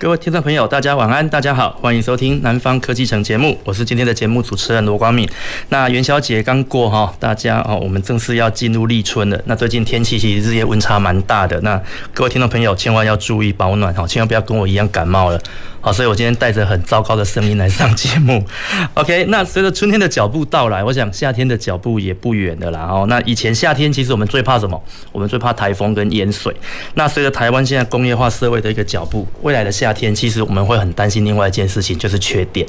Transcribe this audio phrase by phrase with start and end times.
[0.00, 5.28] 各位听众朋友，大家晚安，大家好，欢迎收听《南方科技城》节目，我是今天的节目主持人罗光敏。
[5.68, 9.38] 那元宵节刚过哈，大家哦，我们正式要进入立春了。
[9.44, 11.78] 那最近天气其实日夜温差蛮大的，那
[12.14, 15.38] 各位听众朋友千万要注意保暖哈，千万不要跟我一样感冒了。
[15.82, 18.42] 好，所以我今天带着很糟糕的声音来上节目。
[18.94, 22.80] OK，那随着春天的脚步到来，我想夏天的脚步也不远的啦。
[22.90, 24.82] 哦，那以前夏天其实我们最怕什么？
[25.12, 26.54] 我们最怕台风跟淹水。
[26.94, 32.66] 那随着台湾现在工业化社会的一个脚步，未来的夏天其实我们会很担心另外一件事情，就是缺电。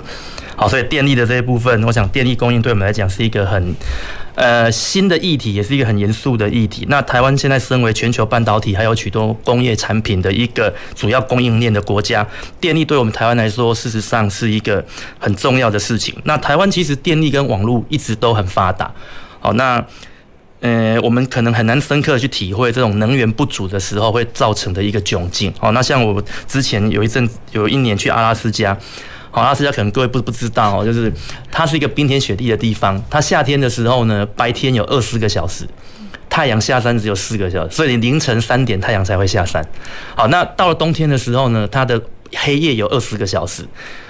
[0.55, 3.75] 好，所以电力的这一部分，我想电力供应对我们来讲是一个很。
[4.33, 6.85] 呃，新的议题也是一个很严肃的议题。
[6.89, 12.25] 那台湾现在身为全球半导体还有许多工业产品的一个主要供应链的国家，
[12.57, 14.83] 电力对我们台湾来说，事实上是一个
[15.19, 16.15] 很重要的事情。
[16.23, 18.89] 那台湾其实电力跟网络一直都很发达。
[19.41, 19.85] 好，那
[20.61, 25.53] 呃，我们可能很难深刻去体会这种能源不足的时候会造成的一个窘境。
[25.59, 28.77] 好，那像我之前有一阵有一年去阿拉斯加。
[29.31, 31.11] 好，阿拉斯加可能各位不不知道哦，就是
[31.49, 33.01] 它是一个冰天雪地的地方。
[33.09, 35.65] 它夏天的时候呢，白天有二十个小时，
[36.29, 39.65] 太阳下山只有四个小时，所以你凌晨三点太阳才会下山。
[40.15, 41.99] 好，那到了冬天的时候呢，它的
[42.35, 43.63] 黑夜有二十个小时。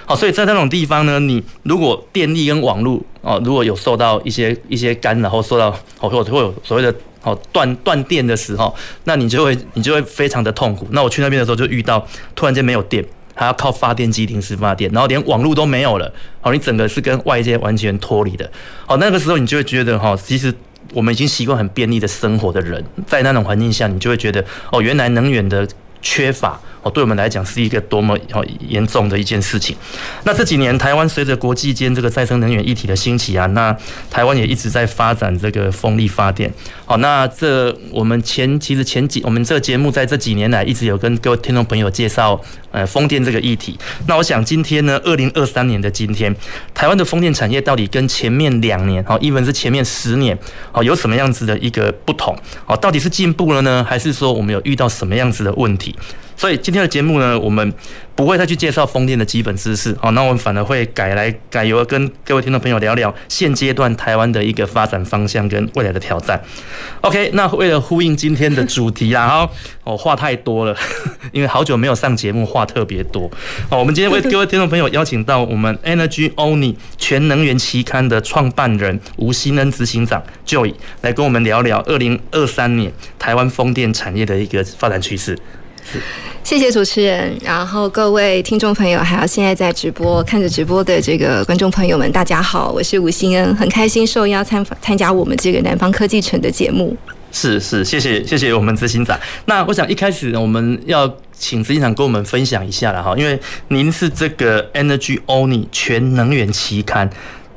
[0.06, 10.86] 好，所以在那种地方呢，你如果电力跟网络哦，如果有受到一些一些干扰，或受到或或会有所谓的哦断断电的时候，那你就会你就会非常的痛苦。
[10.90, 13.04] 那我去那边的时候就遇到突然间没有电。
[13.34, 16.12] 还要靠发电机临时发电，然后连网络都没有了，
[16.42, 18.48] 好，你整个是跟外界完全脱离的，
[18.86, 20.52] 好，那个时候你就会觉得哈，其实
[20.92, 25.66] 我们已经习惯很便利的生活的人，在那种环境下，你就会觉得哦，原来能源的
[26.02, 26.60] 缺乏。
[26.82, 29.76] 哦，对我们来讲是一个多么哦严重的一件事情。
[30.24, 33.76] 那这几年，台湾随着国际间这个再生能源议题的兴起啊，那
[34.10, 36.52] 台湾也一直在发展这个风力发电。
[36.84, 43.78] 好，那这我们前其实前几我们这个节目在这几年来一直有跟各位听众朋友介绍呃风电这个议题。
[44.06, 46.34] 那我想今天呢，二零二三年的今天，
[46.74, 50.36] 台湾的风电产业到底跟前面两年好，even 是前面十年
[50.72, 52.36] 好有什么样子的一个不同？
[52.64, 55.94] 好，到底是进步了呢，还是说我们有遇到什么样子的问题？
[56.42, 57.72] 所以今天的节目呢，我们
[58.16, 66.42] 不会再去介绍风电的基本知识，好，那我们反而会改来改由跟各位听众朋友聊聊现阶段台湾的一个发展方向跟未来的挑战。
[67.02, 69.50] OK，那为了呼应今天的主题啦， 哈，
[69.84, 70.76] 哦，话太多了，
[71.30, 73.30] 因为好久没有上节目，话特别多。
[73.70, 85.38] 好，我们今天为各位听众朋友邀请到我们 Energy Only 全能源期刊的创办人吴欣恩执行长 Joy 来跟我们聊聊二零二三年台湾风电产业的一个发展趋势。
[86.42, 96.96] 谢谢主持人，然后各位听众朋友，还有现在在直播看着直播的这个观众朋友们，大家好，我是吴欣恩，很开心受邀参参加我们这个南方科技城的节目。
[97.30, 99.18] 是是，谢谢谢谢我们执行长。
[99.46, 103.38] 那我想一开始我们要请执行长跟我们分享一下了哈，因为
[103.68, 107.08] 您是这个 Energy Only 全能源期刊。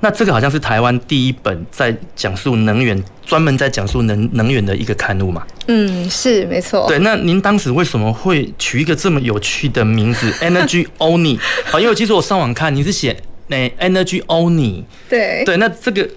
[0.05, 5.43] 那这个好像是台湾第一本在讲述能源，专门在讲述能能源的一个刊物嘛？
[5.65, 6.85] 嗯，是没错。
[6.87, 11.39] 对，那您当时为什么会取一个这么有趣的名字 “Energy Only”？
[11.71, 13.17] 啊，因为其实我上网看，你是写
[13.47, 14.83] 那 “Energy Only”。
[15.09, 16.07] 对对，那这个。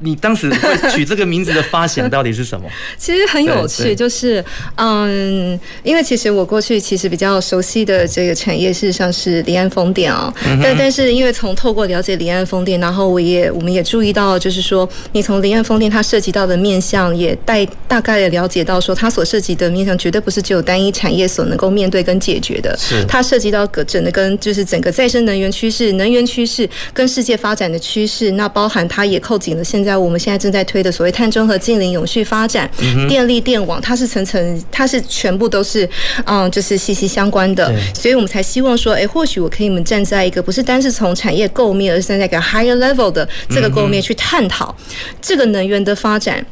[0.00, 2.66] 你当时会取这个名字的发想到底是什么？
[2.98, 4.44] 其实很有趣，就是
[4.76, 10.32] 嗯，因为其实我过去其实比较熟悉的这个产业，事实上是离岸风电啊。
[10.62, 22.74] 但但是因为从透过了解离岸风电，然后我也我们也注意到，就是说你从离岸风电它涉及到的面向，也带大概的了解到说，它所涉及的面向绝对不是只有单一产业所能够面对跟解决的。
[22.78, 29.89] 是它涉及到个整个跟就是整个再生能源趋势、能源趋势跟世界发展的趋势，那包含它也扣紧了现在。
[29.90, 32.70] 在我们现在正在推的所谓碳中和、近零、永续发展、
[33.08, 35.88] 电力电网，它是层层，它是全部都是，
[36.24, 37.74] 嗯，就是息息相关的。
[37.92, 44.72] 所以我们才希望说，哎，或许我可以们站在一个不是单是从产业构面，而是站在一个 higher level 的这个构面去探讨
[45.20, 46.46] 这个能源的发展。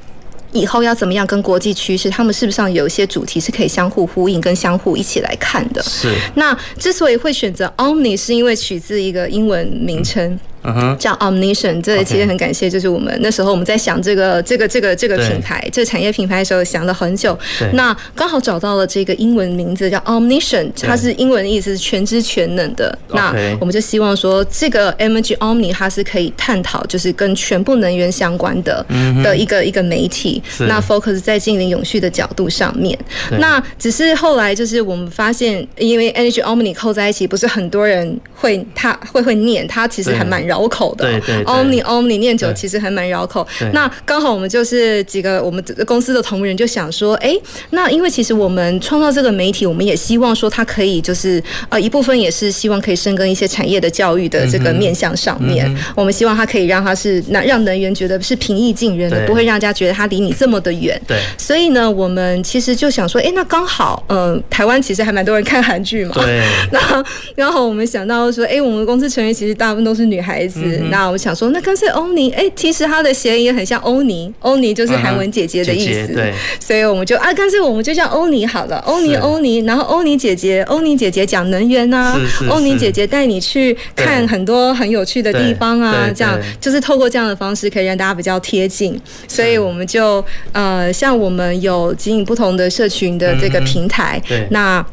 [0.52, 5.82] 以后要怎么样跟国际趋势，他们是不是上有一些主题是可以相互呼应跟相互一起来看的？
[5.82, 6.10] 是。
[6.36, 10.40] 那之所以会选择 Omni，是因为取自一个英文名称，嗯
[10.74, 11.80] 哼，叫 Omnition。
[11.82, 17.38] 这其实很感谢，就是我们那时候我们在想这个这个这个这个品牌，这个产业品牌的时候想了很久。
[17.72, 22.96] 那刚好找到了这个英文名字叫 Omnition，它是英文的意思是全知全能的。
[23.08, 28.84] 那我们就希望说，这个 Energy Omni 它是可以探讨就是跟全部能源相关的
[29.22, 30.42] 的一个一个媒体。
[30.60, 32.98] 那 focus 在净零永续的角度上面。
[33.38, 41.04] 那只是后来就是我们发现，因为 Energy Omni 扣在一起，不是很多人会他会会念，它其实还蛮绕口的。
[41.04, 43.46] 对对，Omni Omni 念久其实还蛮绕口。
[43.74, 47.36] 那刚好我们就是几个我们公司的同仁就想说，哎，
[47.70, 55.68] 那因为其实我们创造这个媒体，我们也希望说它可以就是呃一部分也是希望可以深耕一些产业的教育的这个面向上面。
[55.94, 60.98] 我们希望它可以让它是让让能源觉得是平易近人的，不会让人家觉得它离你这么的远。
[61.06, 61.18] 对。
[61.36, 66.12] 所以呢，我们其实就想说，哎，那刚好，嗯，台湾其实还蛮多人看韩剧嘛。
[66.14, 66.42] 对。
[66.70, 67.04] 那
[67.36, 70.60] 刚好我们想到说，哎，我们公司成员其实大部分都是女孩子。
[70.90, 76.12] 那我们想说，那干脆欧尼，哎，其实它的谐音也很像欧尼，欧尼就是韩文姐姐的意思。
[76.14, 76.32] 对。
[76.60, 82.14] 所以我们就啊，干脆我们就叫欧尼好了，欧尼欧尼，然后欧尼姐姐，欧尼姐姐讲能源啊，
[82.48, 89.00] 欧尼姐姐带你去看很多很有趣的地方啊，这样就是透过这样的方式可以让大家比较贴近。
[89.26, 94.20] 所以我们就呃，像我们有经营不同的社群的这个平台，
[94.50, 94.84] 那。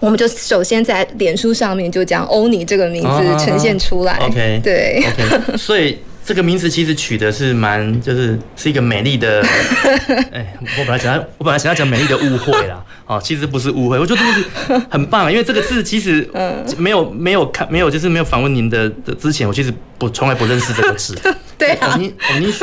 [0.00, 4.16] 我们就首先在脸书上面就将欧尼这个名字呈现出来。
[4.16, 5.04] OK，对。
[5.06, 9.44] OK， 所以这个名字其实取的是蛮，就是是一个美丽的。
[10.32, 12.82] 哎，我本来想要，我本来想要讲美丽的误会啦。
[13.06, 16.28] 哦，其实不是误会，我觉得这个字很棒，因为这个字其实
[16.78, 21.14] 没有没有看没有就是没有访问您的的之前，我其实不从来不认识这个字。
[21.58, 21.92] 对啊。
[21.94, 22.54] 欧尼欧尼。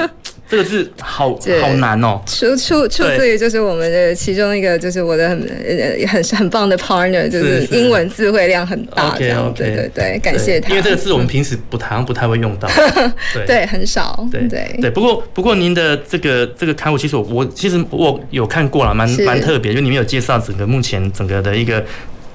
[0.49, 10.69] 这个字好好难哦，出出出自于就是我们的其中一个，就是我的很呃很很棒的 partner，就是英文词汇量很大，这样对对对，感谢他。
[10.69, 12.69] 因为这个字我们平时不太不太会用到，
[13.45, 14.89] 对很少，对对对。
[14.89, 21.83] 不过不过您的这个这个刊物，其实我我其实我有看过了，蛮蛮特别，就里面有介绍整个目前整个的一个。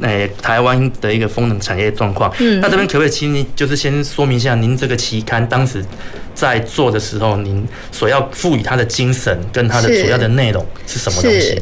[0.00, 2.28] 诶，台湾的一个风能产业状况。
[2.40, 5.84] 嗯，那这边可不可以请您就是先说明一下，您这个期刊当时
[6.34, 11.60] 在做的时候，您所要赋予它的精神跟它的主要的内容是什么东西？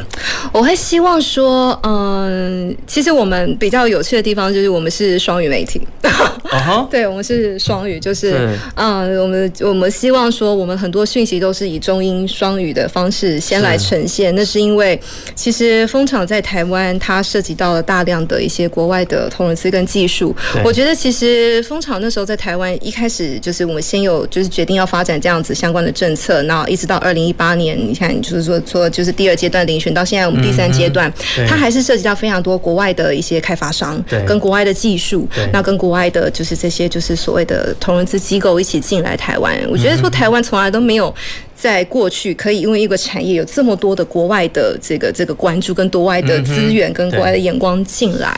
[0.53, 5.81] 我会希望说，嗯，其实我们比较有趣的地方就是我们是双语媒体。
[6.03, 6.87] Uh-huh?
[6.91, 14.35] 对，我们是双语，就是嗯，我们我们希望说，我们很多讯息都是以中英双语的方式先来呈现。
[14.35, 15.01] 那是因为
[15.35, 18.21] 其实风场在台湾，它涉及到了大量。
[18.27, 31.11] 的一些国外的同仁资跟技术，我觉得其实风场那时候在台湾一开始就是我们先有就是决定要发展这样子相关的政策，然后一直到二零一八年，你看就是说说就是第二阶段遴选到现在我们第三阶段，
[31.49, 41.15] 它还是涉及到非常多国外的一些开发商，跟国外的技术，那跟国外的就是这些就是所谓的投融资机构一起进来台湾，我觉得说台湾从来都没有。
[41.57, 48.35] 在过去，可以因为一个产业有这么多的国外的这个这个关注，跟国外的资源，跟国外的眼光进来，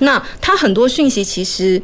[0.00, 1.80] 那它很多讯息其实。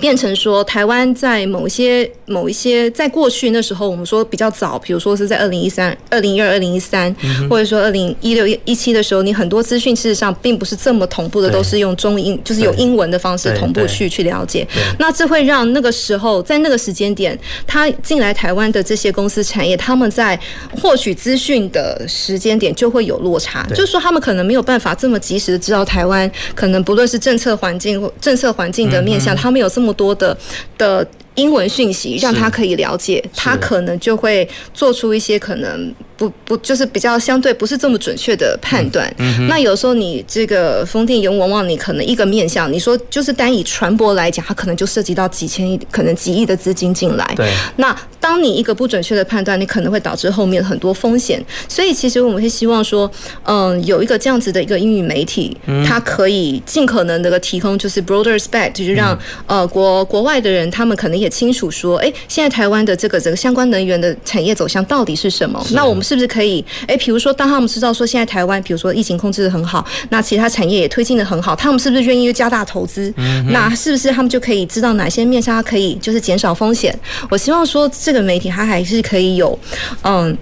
[0.00, 7.14] 变成说，台湾在某一些、某一些，在过去那时候，我们说比较早，比如说是在二零一三、二零一二、二零一三，
[7.50, 14.66] 或者说二零一六、一七的时候，你很多资讯事实上并不是这么同步的，都是用中英，就是有英文的方式同步去去了解。
[14.98, 20.38] 那这会让那个时候，在那个时间点，他进来台湾的这些公司产业，他们在
[20.80, 29.89] 获取资讯的时间点就会有落差，就是说他们可能没有办法这么及时的知道台湾可能不论是政策环境或政策环境的面向，他们有这么。
[29.92, 30.36] 多的
[30.76, 35.94] 的英文讯息，让他可以了解，他可能就会做出一些可能。
[36.20, 39.10] 不不，就是比较相对不是这么准确的判断。
[39.16, 47.26] 嗯嗯、那有时候你这个风电业，往往你可能一个面向，你说就是单以传播来讲，它可能就涉及到几千亿，可能几亿的资金进来。
[47.34, 47.50] 对。
[47.76, 51.42] 那当你一个不准确的判断，你可能会导致后面很多风险。
[51.66, 53.10] 所以其实我们会希望说，
[53.44, 55.56] 嗯，有一个这样子的一个英语媒体，
[55.86, 65.64] 它可以尽可能的提供就是 broader spec，就是让呃国国外的人他们可能也清楚说，哎，现在台湾的这个这个相关能源的产业走向到底是什么？
[65.70, 66.00] 那我们。
[66.10, 66.64] 是不是可以？
[66.88, 73.14] 哎，比如说，当他们知道说现在台湾，比如说疫情控制的很好，那其他产业也推进的很好，他们是不是愿意加大投资？
[73.16, 76.92] 嗯，那是不是他们就可以知道哪些面向它可以就是减少风险？
[77.28, 79.56] 我希望说这个媒体它还是可以有，
[80.02, 80.36] 嗯，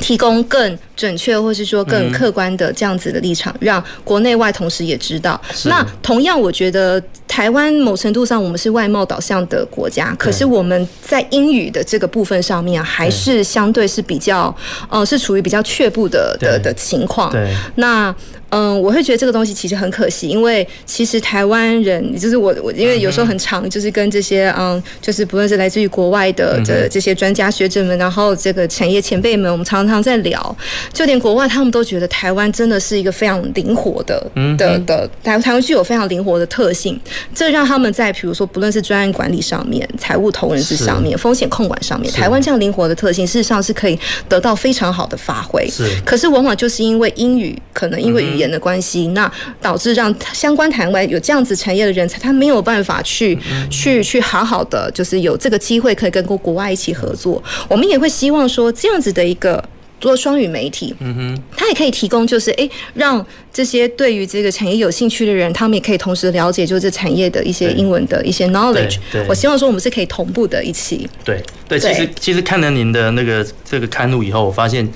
[0.00, 5.40] 提供更准确，或是说更客观的这样子的立场，嗯、让国内外同时也知道。
[5.64, 14.54] 那同样，我觉得台湾某程度上我们是外贸导向的国家，可是我们在英语的这个部分上面，还是相对是比较，
[14.88, 17.30] 呃，是处于比较却步的的的情况。
[17.30, 18.14] 对，那。
[18.50, 30.56] 嗯，我会觉得这个东西其实很可惜，因为其实台湾人，就是我我，因为有时候很常就是跟这些嗯，就是不论是来自于国外的的这些专家学者们，然后这个产业前辈们，我们常常在聊，
[30.92, 36.98] 就连国外他们都觉得台湾真的是一个非常灵活的的的台台湾具有非常灵活的特性，
[37.34, 43.98] 这让他们在比如说不论是专案管理上面、财务投人之上面、风险控管上面，台湾这样灵活的特性，事实上是可以
[44.28, 45.68] 得到非常好的发挥。
[45.68, 49.28] 是，可是往往就是因为英语，可能因为语言的关系，那
[49.60, 53.36] 导致让相关台湾有这样子产业的人才，他没有办法去
[53.70, 57.42] 去去好好的，就是有这个机会可以跟国国外一起合作。
[57.68, 59.62] 我们也会希望说，这样子的一个
[59.98, 68.98] 做双语媒体，嗯哼，他也可以提供，就是诶，让这些对于这个产业有兴趣的人，他们也可以同时了解，就是这产业的一些英文的一些 knowledge。
[69.26, 71.08] 我希望说，我们是可以同步的一起。
[71.24, 74.86] 对对，其实其实看了您的那个这个刊物以后，我发现。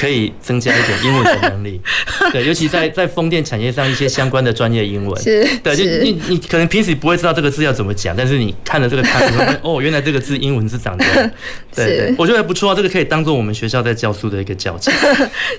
[0.00, 1.78] 可以增加一点英文的能力，
[2.32, 9.36] 对，尤其在在风电产业上一些相关的专业英文，是，对，就你你可能平时不会知道这个字要怎么讲，但是你看了这个刊物，
[9.76, 11.30] 哦，原来这个字英文是长这样，
[11.76, 14.90] 对对，我觉得还不错啊，这个可以当做我们学校在教书的一个教材，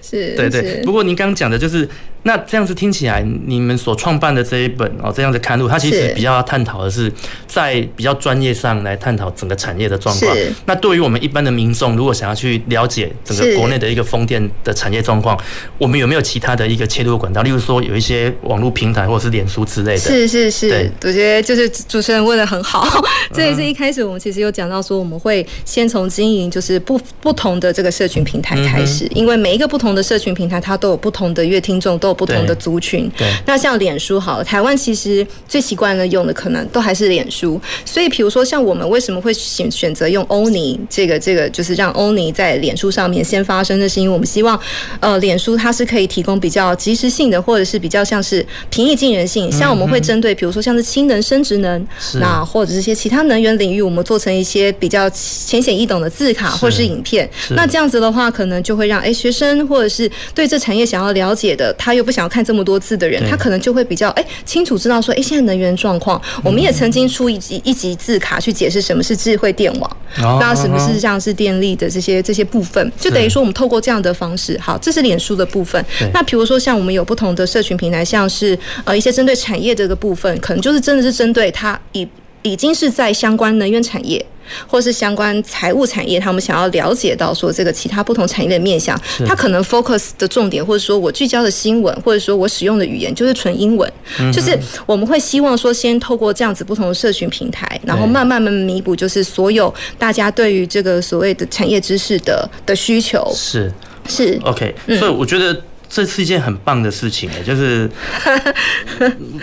[0.01, 0.81] 是，对对。
[0.83, 1.87] 不过您刚刚讲的就是，
[2.23, 7.11] 那这样子听起来，你们所创办的这一本哦，这样的刊物，它其实比较要探讨的是
[7.47, 10.37] 在比较专业上来探讨整个产业的状况。
[10.65, 15.35] 那对于我们一般的民众，如果想要去了解整个国内的一个风电的产业状况，
[15.77, 17.41] 我们有没有其他的一个切入管道？
[17.41, 19.99] 例如说，有一些网络平台或者是脸书之类的。
[19.99, 22.87] 是是是，对，我觉得就是主持人问的很好。
[23.33, 33.09] 这也是一开始我们其实有讲到说，我们会先从经营就是不不同的这个社群平台开始，因为每一个不同的社群平台，它都有不同的乐听众，都有不同的族群。
[33.17, 33.27] 对。
[33.45, 37.59] 那像脸书好了，台湾其实最习惯的用的可能都还是脸书。
[37.85, 44.59] 所以，比如说像我们为什么会选选择用欧尼这个这个，就是让欧尼在脸书上面先发生，那是因为我们希望。
[44.99, 49.51] 呃，脸书它是可以提供比较及时性的，或者是比较像是平易近人性。
[49.51, 51.87] 像我们会针对，比如说像是氢能、生殖能，
[52.19, 57.29] 那或者是一些其他能源领域，我们做成一些比较浅显易懂的字卡或者是影片。
[57.51, 66.21] 那这样子的话，可能就会让哎学生或者是对这产业想要了解的，他又不想要看这么多字的人，他可能就会比较哎清楚知道说，哎现在能源状况。
[66.43, 69.97] 我们也曾经出一集一集字卡去解释什么是智慧电网，
[70.39, 74.57] 那什么是像是电力的这些这些部分，就等于说我们透过这样的方式。
[74.59, 75.83] 好，这是脸书的部分。
[76.13, 82.07] 那比如说，像我们有不同的社群平台，像是呃一些针对产业这个部分，可能就是真的是针对它已
[82.43, 84.25] 已经是在相关能源产业，
[84.67, 93.91] 或是相关财务产业，他们想要了解到说这个其他不同产业的面向，他可能 focus 的重点，或者说我聚焦的新闻，或者说我使用的语言就是纯英文。
[94.33, 103.31] 就是我们会希望说，先透过这样子不同的社群平台，然后慢慢慢慢弥补，就是所有大家对于这个所谓的产业知识的的需求。
[103.35, 103.71] 是。
[104.09, 105.55] 是 OK，所以我觉得
[105.93, 107.89] 这是一件很棒的事情诶，就是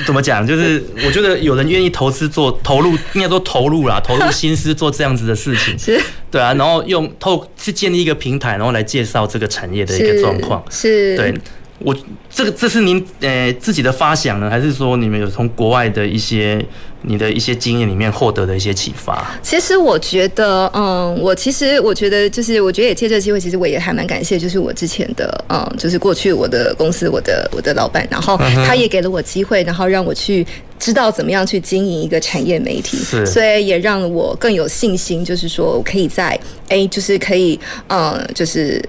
[0.07, 6.01] 怎么讲，就是我觉得有人愿意投资做投入，应该说投入啦， 投入心思做这样子的事情，是，
[6.31, 11.35] 对啊，然后用透去建立一个平台，然后来介绍这个产业的一个状况，是，对。
[11.79, 11.97] 我
[12.29, 16.65] 这个这是您呃自己的发想呢，还是说你们有从国外的一些
[17.03, 19.25] 你的一些经验里面获得的一些启发？
[19.43, 30.45] 其实我觉得，嗯，我其实我觉得就是，我觉得也借这个机会，其实我也还蛮感谢，就是我之前的，嗯，就是过去我的公司，我的我的老板，然后他也给了我机会，然后让我去
[30.81, 36.37] 知道怎么样去经营一个产业媒体，是，所以也让我更有信心，就是说我可以在，
[36.69, 38.83] 哎，就是可以，嗯，就是。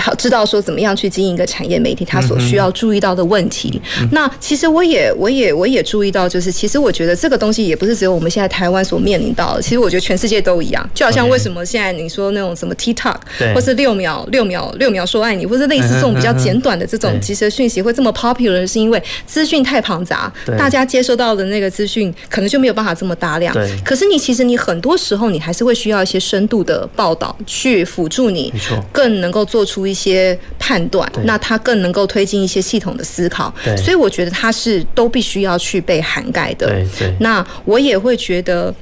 [0.00, 3.80] 好，知道说怎么样去经营一个产业媒体，他所需要注意到的问题。
[4.00, 9.62] 嗯、那其实我也，我也，我也注意到，就是其实我觉得这个东西也不是只有我们现在台湾所面临到的。
[9.62, 10.90] 其实我觉得全世界都一样。
[10.94, 13.16] 就好像为什么现在你说那种什么 TikTok，
[13.54, 23.54] 或是六秒六秒六秒说爱你，或是类似这种比较简短的这种即时讯息会这么 popular，是因为资讯太庞杂，大家接收到的那个资讯可能就没有办法这么大量。
[23.84, 28.52] 可是你其实你很多时候你还是会需要一些深度的报道去辅助你，
[28.90, 29.73] 更能够做出。
[29.74, 36.68] 出一些判断，那它更能够推进一些系统的思考，所以我觉得它是都必须要去被涵盖的。
[36.68, 38.72] 对对，那我也会觉得。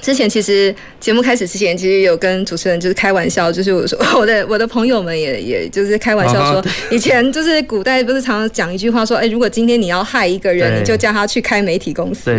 [0.00, 12.32] 之前其实节目开始之前，其实有跟主持人就是开玩笑，就是我说 我的我的朋友们也也就是开玩笑说，以前就是古代不是常常讲一句话说，哎，如果今天你要害一个人，你就叫他去开媒体公司，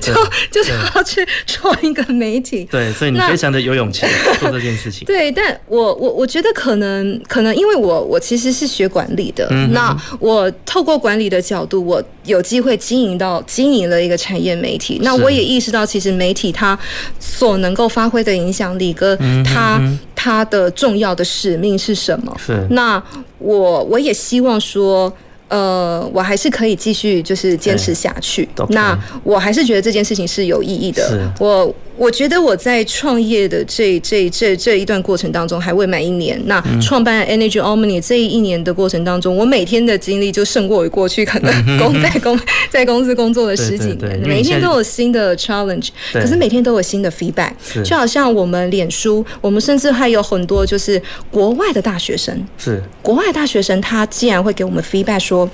[0.00, 0.12] 就
[0.50, 2.66] 就是要去创一个媒体。
[2.70, 4.06] 对，所以你非常的有勇气
[4.40, 5.04] 做这件事情。
[5.06, 16.78] 对，但我我我觉得可能可能因为我我其实是学管理的，嗯、那我透过管理的角度，我有机会经营到经营了一个产业媒体，那我也意识到其实媒体它。
[17.18, 19.80] 所能够发挥的影响力，跟他
[20.14, 22.34] 他的重要的使命是什么？
[22.38, 22.66] 是。
[22.70, 23.02] 那
[23.38, 25.12] 我我也希望说，
[25.48, 28.48] 呃，我还是可以继续就是坚持下去。
[28.68, 31.32] 那我还是觉得这件事情是有意义的。
[31.38, 31.74] 我。
[31.96, 42.38] 我觉得我在创业的这这这这一段过程当中还未满一年，那创办 Energy Omni 这一年的过程当中，我每天的精力就胜过于过去可能工在公
[42.70, 47.52] 在公司工作了十几年，每一天都有新的 challenge，可是每天都有新的 feedback，
[47.84, 52.82] 就好像我们脸书，我们甚至还有很多就是国外的大学生，是。
[53.02, 55.48] 国外的大学生，他竟然会给我们 feedback 说。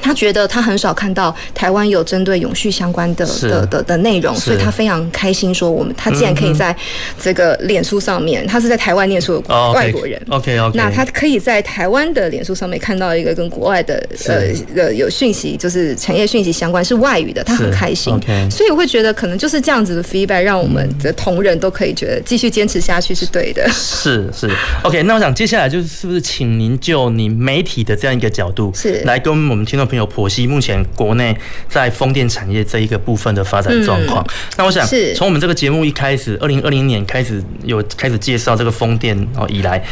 [0.00, 6.74] 他觉得他很少看到台湾有针对永续相关的的的的内容，所以他非常开心说我们他竟然可以在
[7.20, 13.94] 这个脸书上面，他是在台湾念书的外国人，OK OK，那他可以在台湾的脸书上面看到一个跟国外的
[14.26, 14.42] 呃
[14.74, 18.12] 呃有讯息，就是产业讯息相关是外语的，他很开心。
[18.50, 24.50] 所以我会觉得可能就是这样子的 feedback，让我们的同仁都可以觉得继续坚持下去是对的，是是。
[24.82, 29.02] OK，那我想接下来就是是不是请您就你媒体的这样一个角度是。
[29.04, 31.36] 来跟我们听众朋友剖析目前国内
[31.68, 34.26] 在风电产业这一个部分的发展状况。
[34.56, 39.82] 那我想从我们这个节目一开始，二零二零年开始有开始介绍这个风电哦以来，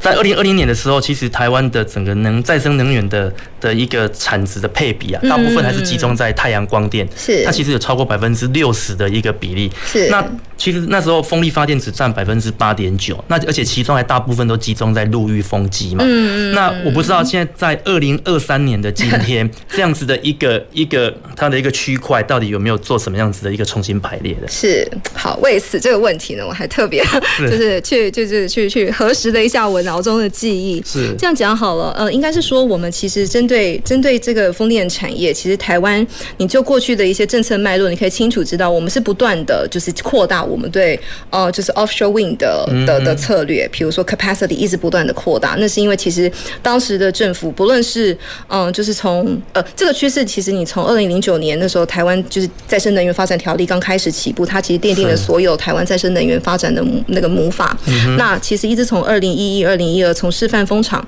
[0.00, 3.32] 在二零二零年的时候，其实台湾的整个能再生能源的
[3.62, 9.70] 的一个产值的配比啊，大部分还是集中在太阳光电，是它其实有超过百分之六十的一个比例。
[9.86, 10.22] 是那
[10.58, 16.04] 其实那时候风力发电只占百分之八点九，那而且其中还大部分都集中在陆域风机嘛。
[16.06, 19.48] 嗯那我不知道现在在二零二三年的今天。
[19.68, 24.48] 这样子的一个一个它的一个区块，到底有没有做什么样子的一个重新排列的？
[24.48, 27.04] 是好，为此这个问题呢，我还特别
[27.38, 30.82] 就是去就是去去核实了一下我脑中的记忆。
[30.84, 36.06] 是这样讲好了，呃，应该是说我们其实针对针对这个风电产业，其实台湾
[36.36, 40.98] 你就过去的一些政策脉络，你可以清楚知道，我们是不断的就是扩大我们对
[41.30, 46.30] 呃就是 offshore wind 的的的策略，比如说 capacity 一直不断的扩大，那是因为其实
[46.62, 48.12] 当时的政府不论是
[48.48, 49.62] 嗯、呃、就是从呃。
[49.74, 57.76] 这个趋势其实，你从二零零九年那时候，台湾就是再生能源发展条例刚开始起步，它其实奠定了所有台湾再生能源发展的那个母法。
[58.16, 61.04] 那其实一直从二零一一、二零一二，从示范风场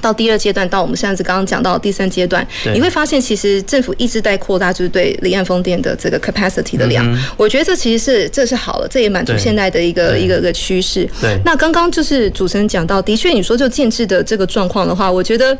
[0.00, 7.06] 到第二阶段，到我们现在是刚刚讲到第三阶段，你会发现，其实政府一直在扩大，就是对离岸风电的这个 capacity 的量。
[7.36, 11.08] 我觉得这其实是这是好了，这也满足现在的一个一个一个趋势。
[11.20, 11.38] 对。
[11.44, 15.56] 那刚刚就是主持人讲到，的确你说就建制的这个状况的话，我觉得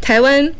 [0.00, 0.52] 台湾。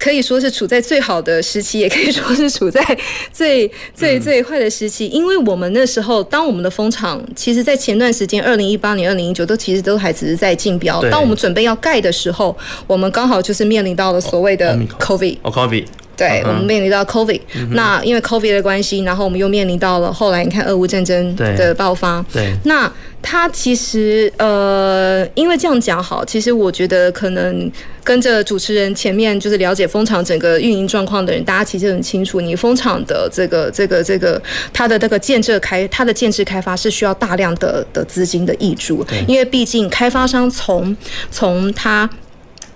[0.00, 2.82] 可以说是处在最好的时期， 也可以说是处在
[3.30, 11.02] 最最最坏的时期，因为我们那时候，当我们的风场，其实，在前段时间，二零一八年、二零一九都其实都还只是在竞标。
[11.10, 15.38] 当我们准备要盖的时候，我们刚好就是面临到了所谓的 COVID。
[15.42, 15.84] COVID。
[16.20, 22.22] 对，我们面临到 COVID，那因为 COVID 的关系，然后我们又面临到了后来你看俄乌战争的爆发。
[22.30, 27.72] 对，那它其实呃，因为这样讲好，其实我觉得可能
[28.04, 34.40] 跟着主持人前面就是了解蜂场整个运营状况的人，大家其实很清楚，你蜂场的这个这个这个
[34.74, 40.94] 它的这个建设开，它的建设开发是需要大量的的资金的挹注，因为毕竟开发商从
[41.30, 42.08] 从他。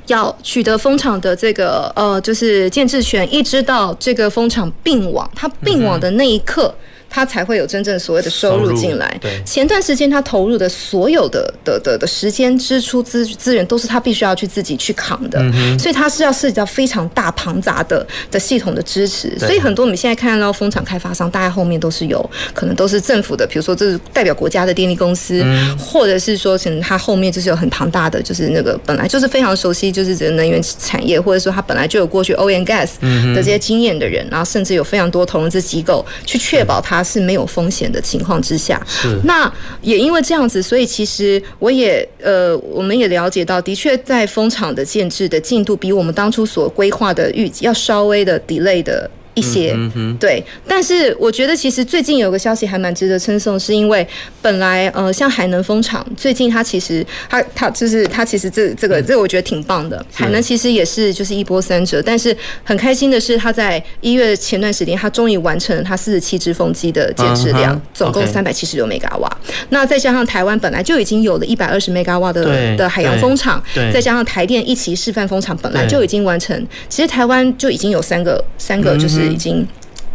[0.06, 6.74] 要取得蜂场的这个呃，就是建制权，一直到这个蜂场并网，它并网的那一刻。
[7.14, 9.16] 他才会有真正所谓的收入进来。
[9.20, 15.38] 对，前段时间他投入的所有的的的的时间支出资资源都是他必须要去自己去扛的，
[15.78, 19.38] 所以他是要涉及到非常大庞杂的的系统的支持。
[19.38, 25.44] 所以很多我们现在看到风场开发商，大概后面都是有可能都是政府的，比如说这是代表国家的电力公司，
[25.78, 32.88] 或者是说可能他后面就是有很庞大的，就是那个本来就是非常熟悉就是这个能源产业，或者说他本来就有过去 and gas
[33.32, 37.03] 的这些经验的人，然后甚至有非常多投资机构去确保他。
[37.04, 39.20] 是没有风险的情况之下，是。
[39.24, 50.42] 那也因为这样子，所以其实我也呃，我们也了解到，的确在风场的建制的进度比我们当初所规划的预计要稍微的 delay 的一些，嗯哼，对。
[50.66, 54.06] 但是我觉得其实最近有个消息还蛮值得称颂，是因为
[54.40, 69.38] 本来呃像海能风场最近它其实它它就是它其实这这个这个我觉得挺棒的，海能其实也是就是一波三折，但是很开心的是它在一月前段时间它终于完成了它四十七支风机的建置量，总共三百七十六 mega 瓦。
[69.70, 79.23] 那再加上台湾本来就已经有了一百二十 mega 瓦的的海洋风场，再加上台电一期示范风场本来就已经完成，其实台湾就已经有三个三个就是。
[79.26, 79.66] 已经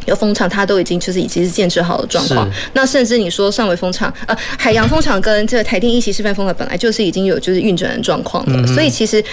[0.05, 2.49] 有风场，它都已经就是已经是建设好的状况。
[2.73, 9.23] 那甚至你说上尾风场，呃，海洋风场跟这个台电一期示范风场本来就是已经有就是运转的状况了，嗯、所以其实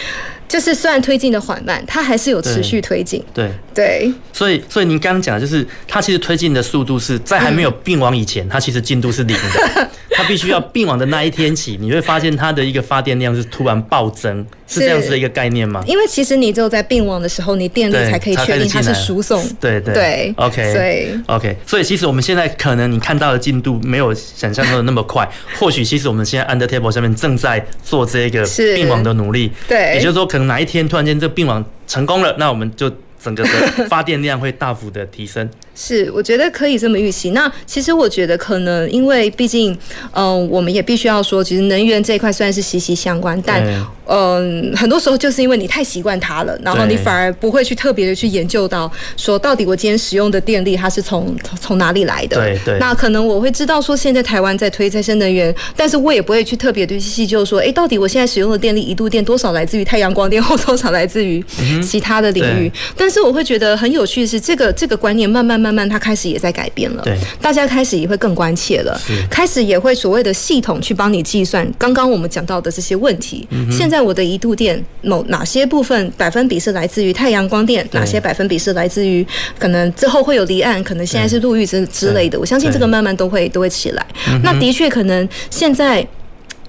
[0.49, 3.23] 就是虽然推进的缓慢，它还是有持续推进。
[3.35, 9.89] 对对，所以所以您刚刚讲的就是，它其实推进的速度是在还没有并网以前，它其实进度是零的。
[10.17, 14.47] 它必须要并网的那一天起，你会发现它的一个发电量是突然暴增。
[14.69, 15.81] 是这样子的一个概念吗？
[15.87, 19.41] 因为其实你只有在并网的时候，你电力才可以确定它是输送。
[19.61, 25.29] 对对对，OK，所以 OK，所以其实我们现在可能你看到的进度没有想象中的那么快。
[25.57, 29.53] 或许其实我们现在 under table 下面正在做这个并网的努力。
[29.69, 32.93] 对，也就是说，等哪一天突然间这并网成功了，那我们就
[33.35, 35.49] 整个的发电量会大幅的提升。
[35.75, 37.33] 是，我觉得可以这么预期。
[37.33, 39.73] 那其实我觉得可能，因为毕竟，
[40.13, 43.63] 嗯、呃，我们也必须要说，其实能源这一块虽然是息息相关，但，
[44.07, 52.39] 嗯、呃，很多时候就是因为你太习惯它了，然后你反而不会去特别的去研究到，说到底我今天使用的电力它是从从哪里来的。
[52.39, 52.79] 对对。
[52.79, 61.45] 那可能我会知道说，现在台湾在推再生能源，但是我也不会去特别的去细究说，哎，到底我现在使用的电力一度电多少来自于太阳光电，或多少来自于
[61.83, 62.73] 其他的领域。
[62.97, 65.67] 但是我会觉得很有趣的是，这个这个观念慢慢慢。
[65.67, 67.03] 慢慢，它开始也在改变了。
[67.03, 68.97] 对，大家开始也会更关切了，
[69.29, 73.49] 开始也会所谓的系统去帮你计算刚刚我们讲到的这些问题。
[73.69, 79.27] 现在我的一度电某哪些部分百分比是来自于太阳光电，哪些百分比是来自于
[79.59, 82.39] 可能之后会有离岸，可能现在是陆域之之类的。
[82.39, 84.07] 我相信这个慢慢都会都会起来。
[84.45, 86.07] 那的确可能现在。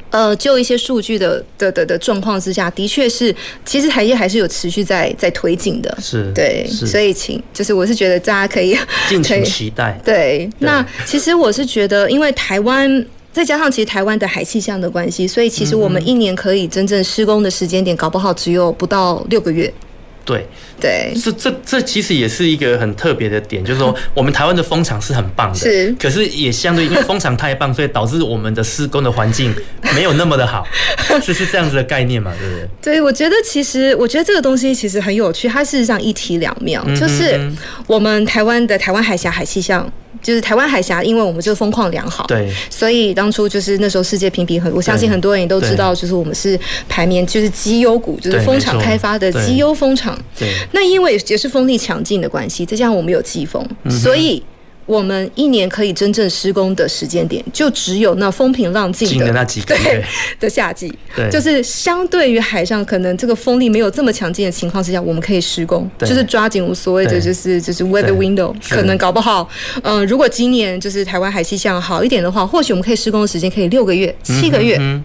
[0.09, 8.77] 呃，就一些数据的的的的状况之下，的确是，其实台业还是有持续在在推进的，是对，是所以请就是我是觉得大家可以
[9.09, 9.99] 敬请期待。
[10.05, 19.71] 对，对那其实我是觉得，因为台湾再加上其实台湾的海气象的关系，所以其实我们一年可以真正施工的时间点，搞不好只有不到六个月。
[20.27, 20.45] 对
[20.79, 29.55] 对，这这这其实也是一个很特别的点，就是说 我们台湾的风场是很棒的，是，可是也相对因为风场太棒，所以导致我们的施工的环境
[29.95, 30.67] 没有那么的好，
[31.23, 32.67] 就是这样子的概念嘛，对不对？
[32.81, 37.39] 对，我觉得其实我觉得这个东西其实很有趣，它事实上一体两面，就是
[37.87, 39.89] 我们台湾的台湾海峡海气象。
[40.27, 46.59] 就是台湾海峡，因为我们这个风况良好，对，所以当初就是那时候世界评比很，我相信很多人也都知道，就是我们是
[46.89, 50.19] 排名就是绩优股，就是风场开发的绩优风场。
[50.37, 54.43] 对，那因为也是风力强劲的关系，再加上我们有季风，所以。
[54.87, 60.03] 我们一年可以真正施工的时间点，就只有那风平浪静的，的那几个月对
[60.39, 60.91] 的夏季。
[61.13, 68.55] 对，就是相对于海上可能这个风力没有这么强劲的情况之下，我们可以施工，就是抓紧无所谓的就是就是 weather window。
[68.69, 69.47] 可能搞不好，
[69.83, 74.77] 嗯、呃，如果今年就是台湾海气象好一点的话，或许我们可以施工的时间可以六个月、七个月。
[74.79, 75.03] 嗯、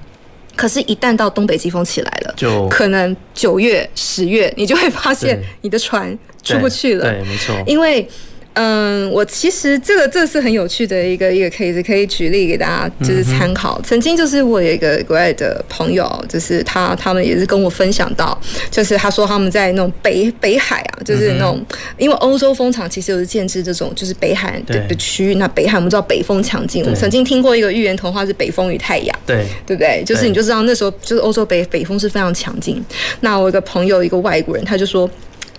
[0.55, 7.05] 可是，一旦到东北季风起来了，就可能九月、十月，你就会发现你的船出不去了。
[7.11, 8.09] 对，对没错，因为。
[8.55, 13.81] 嗯，我其实这个这是很有趣的一个一个 case，可以举例给大家就是参考。
[13.83, 18.39] 曾经就是我有一个国外的朋友，就是他他们也是跟我分享到，
[18.71, 21.65] 就是他说他们在那种北北海啊，就是那种
[21.97, 25.37] 因为欧洲风场其实有建置这种就是北海的的区域。
[25.37, 30.03] 那北海我们知道北风强劲，我们曾经听过一个寓言童话是北风与太阳，对对不对？
[30.05, 32.85] 就是你就知道那时候就是欧洲北北风是非常强劲。
[33.21, 35.11] 那我一个朋友一个外国人他就说。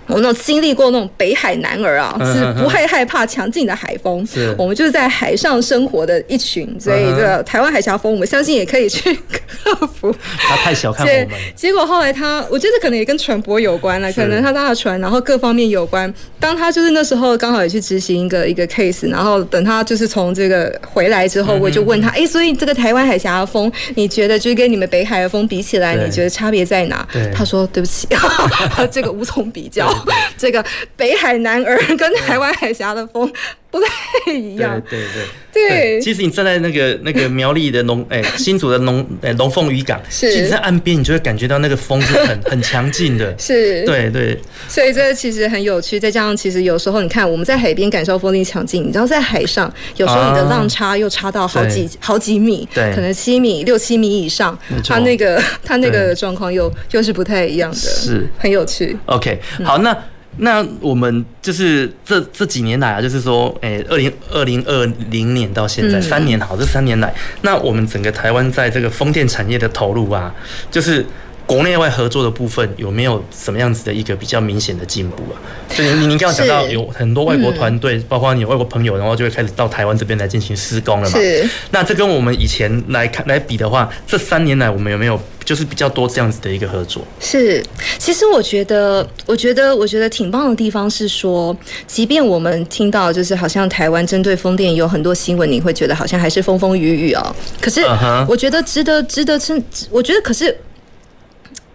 [0.06, 4.26] 我那种经历过那种北海男儿啊，是不会害怕强劲的海风。
[4.26, 10.14] 是，我们就是在海上生活的一群，所以这个台湾海峡风，我们相信也可以去克服。
[10.38, 11.28] 他太小看我们。
[11.54, 16.12] 结果后来他，我觉得可能也跟船舶有关了，可能他搭的船，然后各方面有关。
[16.38, 27.06] 当他就是那时候刚好也去执行一个一个 case，然后等他就是从这个回来之后，我就问他，哎，所以这个台湾海峡的风，你觉得就是跟你们北海的风比起来，你觉得差别在哪？
[27.34, 28.06] 他说，对不起，
[28.90, 29.93] 这个无从比较。
[30.36, 30.64] 这个
[30.96, 33.30] 北海男儿跟台湾海峡的风
[33.74, 34.80] 不太一样。
[34.88, 35.08] 对对
[35.52, 36.00] 对对。
[36.00, 43.34] 其实你站在那个那个苗栗的龙 哎新竹的龙哎龙凤渔港，其实在岸边你就会感觉到那个风是很 很强劲的。
[43.36, 43.84] 是。
[43.84, 44.38] 对对。
[44.68, 45.98] 所以这其实很有趣。
[45.98, 54.56] 再加上其实有时候你看我们在海边感受风力强劲，你知道在海上有时候你的浪差又差到好几好几米，对，可能七米六七米以上，
[54.86, 57.76] 它那个它那个状况又又是不太一样的。
[57.76, 58.28] 是。
[58.38, 58.96] 很有趣。
[59.06, 59.96] OK，好那。
[60.38, 70.34] 那我们就是这这几年来啊，就是说，诶，二零二零二零年到现在、嗯、三年，好，这三年来，那我们整个台湾在这个风电产业的投入啊，
[70.70, 71.04] 就是。
[71.46, 75.36] 国内外合作的部分有没有什么样子的一个比较明显的进步啊？
[75.68, 81.18] 所以你你刚刚讲到有很多外国团队，包括你外国朋友，然后就会开始到台湾这边来进行施工了嘛？
[81.18, 81.46] 是。
[81.70, 87.06] 那这跟我们以前来看来比的话，这三年来我们有没有就是比较多这样子的一个合作？
[87.20, 87.62] 是。
[87.98, 97.36] 其实我觉得，我觉得，我觉得挺棒的地方是说，即便我们听到就是好像台湾针对风电有很多新闻，你会觉得好像还是风风雨雨哦。
[97.60, 97.82] 可是
[98.28, 100.56] 我觉得值得值得称，我觉得可是。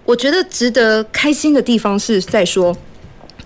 [0.06, 2.76] 我觉得值得开心的地方是在说，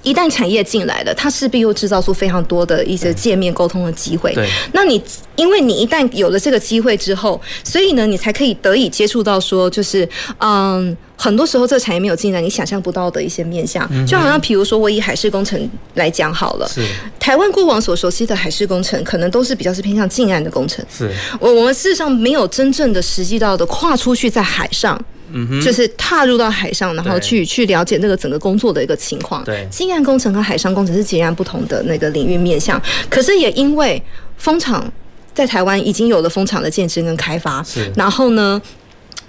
[0.03, 4.33] 一旦产业进来了，它势必又制造出非常多的一些界面沟通的机会。
[4.33, 5.01] 对，那你
[5.35, 10.07] 因为你一旦有了这个机会之后，所以呢，你才可以得以接触到说，就是
[10.39, 13.89] 嗯，很多时候这个产业没有进来，你想象不到的一些面向。
[14.05, 16.85] 就好像比如说，我以海事工程来讲好了，是
[17.17, 20.85] 台湾过往所熟悉的海事工程，可能都是比较是偏向近岸的工程。
[20.91, 25.01] 是我我们事实上没有真正的实际到的跨出去在海上。
[25.33, 29.43] 嗯，就是踏入到海上，然后去去了解那个整个工作的一个情况。
[29.43, 32.81] 对，近岸工程和海上工程是截然不同的那个领域面向。
[33.09, 34.01] 可是也因为
[34.37, 34.89] 风场
[35.33, 38.61] 在台湾已经有了风场的建设跟开发，是，然后呢，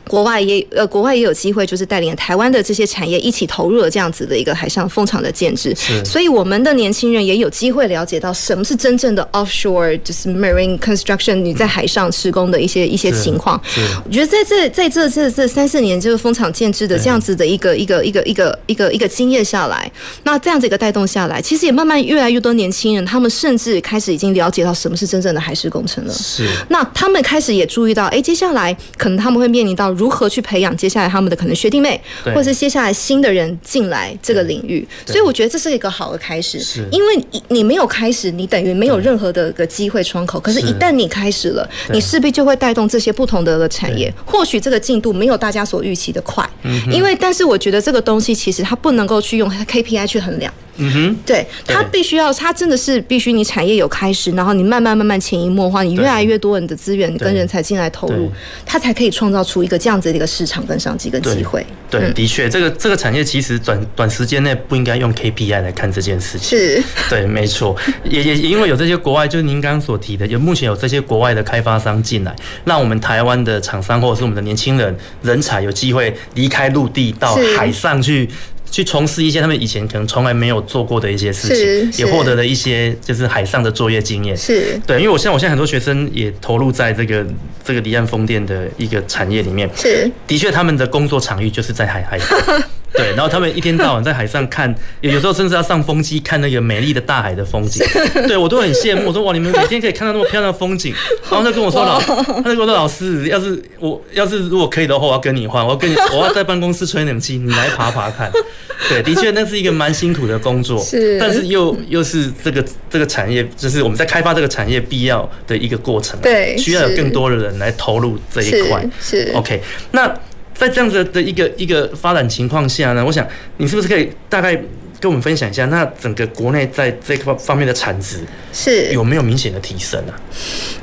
[0.09, 13.59] 国外也呃，国外也有机会，就是带领台湾的这些产业一起投入了这样子的一个海上风场的建制，所以我们的年轻人也有机会了解到什么是真正的 offshore，就是 marine construction，你在海上施工的一些一些情况。
[14.05, 19.91] 我觉得在这在这这这三四年这个风场建制的这样子的一个一个一个一个一个一个经验下来，
[20.25, 26.13] 那这样子一个带动下来，其实也慢慢越来越多年轻人，他们甚至开始已经了解到什么是真正的海事工程了。
[26.13, 29.94] 是，那他们开始也注意到，哎，接下来可能他们会面临到。
[29.95, 34.87] 如何去培养接下来他们的可能学弟妹，或者是接下来新的人进来这个领域？
[35.07, 36.59] 所以我觉得这是一个好的开始。
[36.91, 40.39] 因为你你没有开始，你等于没有任何的一个机会窗口。
[40.41, 44.13] 可是，一旦你开始了，你势必就会带动这些不同的产业。
[44.25, 46.49] 或许这个进度没有大家所预期的快，
[46.91, 50.53] 因为但是我觉得这个东西其实它不能够去用 KPI 去衡量。
[50.77, 58.31] 嗯哼，对，它必须要，它真的是必须你产业有开始，然后你慢慢慢慢潜移默化，你越来越多人的资源跟人才进来投入，
[58.67, 61.65] 它才可以创造出一个这样子的一个市场跟商机跟机会。
[61.91, 66.59] 对，的确，这个这个产业其实短短时间内不应该用 KPI 来看这件事情。
[66.59, 72.35] 是，对，没错，也也因为有这些国外，就是您刚刚所提的，有目前有这些国外的开发商进来，
[72.65, 78.29] 让我们台湾的厂商或者是我们的年轻人人才有机会离开陆地到海上去。
[78.75, 81.47] 去从事一些他们以前可能从来没有做过的一些事
[81.93, 84.37] 情，也获得了一些就是海上的作业经验。
[84.37, 87.25] 是对，因为我像我现在很多学生也投入在这个
[87.63, 89.71] 这个离岸风电的一个产业里面。
[89.77, 92.37] 是，的确他们的工作场域就是在海海上。
[92.97, 97.85] 对，然后他们一天到晚在海上看，有有时候甚至要上风机看那个美丽的大海的风景。
[98.29, 100.95] 对，我都很羡慕，我说哇，你们每天可以看到那么漂亮的风景。
[101.29, 108.31] 然后他跟我说老，他就跟我说老师，要是我要是如果可以的话，我要跟你换，我要跟你，我要在办公室吹冷气，你来爬爬看。
[108.89, 116.19] 对，的确那是一个蛮辛苦的工作，是，但是又又是这个这个产业，就是我们在开发这个产业必要的一个过程。
[116.21, 118.87] 对，需要有更多的人来投入这一块。
[119.01, 120.09] 是，是，OK，那。
[120.55, 124.55] 在这样子的一个一个发展情况下呢，我想你是不是可以大概
[125.01, 128.21] 跟我们分享一下，那整个国内在这个方面的产值
[128.53, 128.91] 是。
[128.93, 130.15] 有没有明显的提升啊？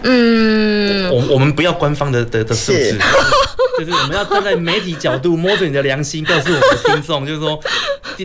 [0.04, 2.98] 嗯，我我们不要官方的的的数字，
[3.80, 7.60] 就是我们要站在媒体角度，摸着你的良心，告诉我们的听众，就是说，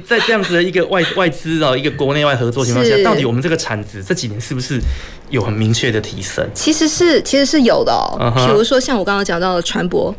[0.07, 4.79] 在这样子的一个外外资啊，一个国内外合作情况下，到底我们这个产值这几年是不是
[5.31, 6.47] 有很明确的提升？
[6.53, 10.13] 其实是其实是有的哦，比如说像我刚刚讲到的船舶。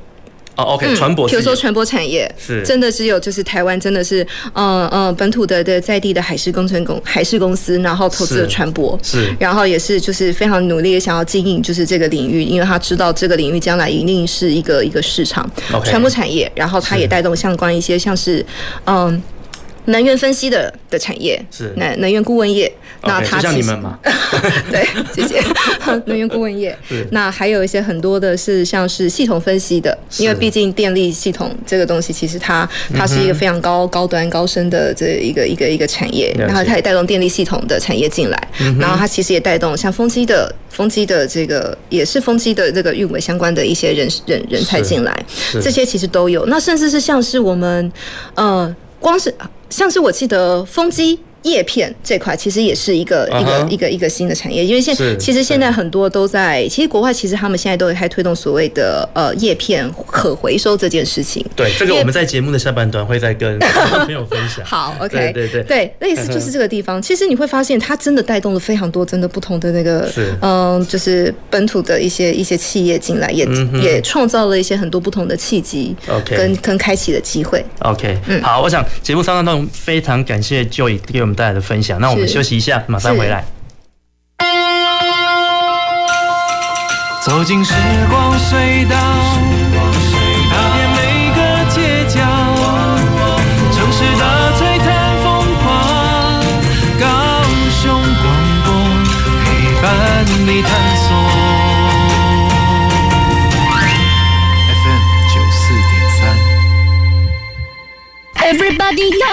[0.58, 2.64] 哦，OK，船舶，比如说船舶产业是。
[2.64, 15.50] 真的只有就是台湾真的是，嗯嗯，本土的的在地的海事工程公海事公司，然后投资了船舶，是，然后也是就是非常努力想要经营就是这个领域，因为他知道这个领域将来一定是一个一个市场，
[15.86, 18.46] 船舶产业，然后他也带动相关一些像是，
[18.86, 19.22] 嗯。
[19.88, 21.74] 能源分析的的产业是。
[21.76, 22.72] 能 能源顾问业，
[23.04, 23.78] 那它其实
[24.72, 25.42] 对，谢谢。
[26.06, 26.78] 能源顾问业。
[27.12, 38.48] 那还有一些很多的是像是系统分析的，因为毕竟电力系统这个东西其实它它是一个非常高高端高深的这一个一个一个产业，然后它也带动电力系统的产业进来，
[38.80, 45.26] 然后它其实也带动像风机的风机的这个也是风机的这个运维相关的一些人人人才进来，
[45.62, 46.46] 这些其实都有。
[46.46, 47.92] 那甚至是像是我们
[48.36, 48.76] 呃。
[49.00, 49.32] 光是
[49.70, 53.42] 像是我记得风机叶片这块其实也是一个、uh huh.
[53.42, 61.46] 一个一个一个新的产业，因为现其实现在很多都在，其实国外其实他们现在都在推动所谓的呃叶片可回收这件事情。
[61.56, 63.58] 对，这个我们在节目的下半段会再跟
[64.06, 64.66] 朋友分享。
[64.66, 67.06] 好，OK，对对对，对，类似就是这个地方，uh.
[67.06, 77.64] 其实你会发现它真的带动了非常多真的不同的那个，是嗯，就是本土的一些一些企业进来，也、嗯、也创造了一些很多不同的契机，OK，跟跟开启的机会。
[77.80, 82.02] OK，嗯，好，我想节目上半段非常感谢 Joy 给我们带来的分享。
[82.02, 83.46] 那我们休息一下，马上回来。
[87.24, 87.74] 走进时
[88.10, 88.98] 光隧道，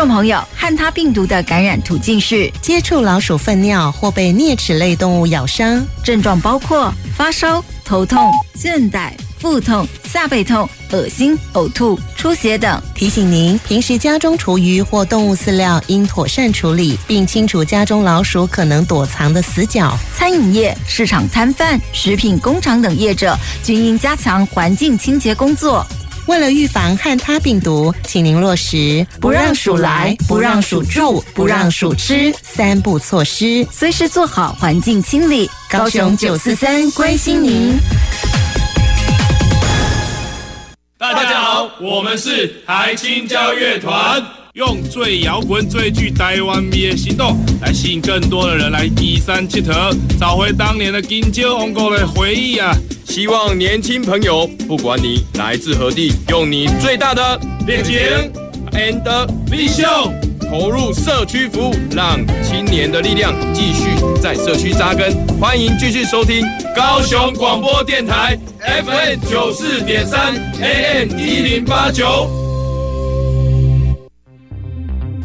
[0.00, 12.82] 众朋友，汉他病毒的感染途径是接触老鼠粪尿或被啮齿类动物咬伤，症状包括发烧、头痛、倦怠、腹痛、下背痛、恶心、呕吐、出血等。
[12.94, 19.94] 提醒您，平时家中厨余或动物饲料应妥善处理，并清除家中老鼠可能躲藏的死角。
[20.16, 25.86] 餐饮业、市场摊贩、食品工厂等业者均应加强环境清洁工作。
[26.30, 35.50] 为了预防汉他病毒，请您落实不让鼠来、不让鼠住、不让鼠吃三步措施，随时做好环境清理。
[35.68, 37.76] 高雄九四三关心您。
[41.00, 44.24] 大家好，我们是台青交乐团。
[44.54, 52.76] 用最摇滚、最具台湾味的行动，来吸引更多的人来移山铁佗，找回当年的金蕉王国的回忆啊！
[53.06, 57.96] 希望年轻朋友，不管你来自何地，用你最大的热情
[58.72, 65.14] and 力量投入社区服务，让青年的力量继续在社区扎根。
[65.38, 72.39] 欢迎继续收听高雄广播电台 FM 九四点三 AM 一零八九。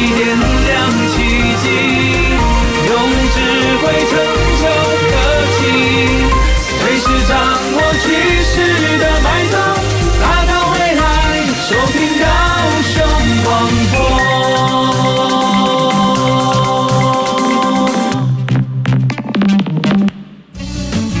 [0.00, 0.72] 点亮
[1.08, 1.14] 奇
[1.62, 1.64] 迹，
[2.86, 2.92] 用
[3.32, 3.36] 智
[3.82, 4.12] 慧成
[4.60, 4.64] 就
[5.10, 5.12] 科
[5.56, 5.60] 技，
[6.78, 7.30] 随时掌
[7.72, 8.04] 握趋
[8.42, 8.54] 势
[8.98, 9.54] 的脉动，
[10.20, 11.00] 打造未来，
[11.68, 12.24] 收听高
[12.82, 12.94] 雄
[13.44, 13.46] 广
[13.92, 13.94] 播。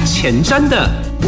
[0.04, 0.74] 前瞻的，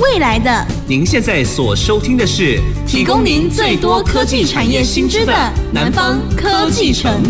[0.00, 0.66] 未来的。
[0.88, 5.34] 您现在所收听的是提供您最多科技产业新知的
[5.70, 7.20] 南方科技城。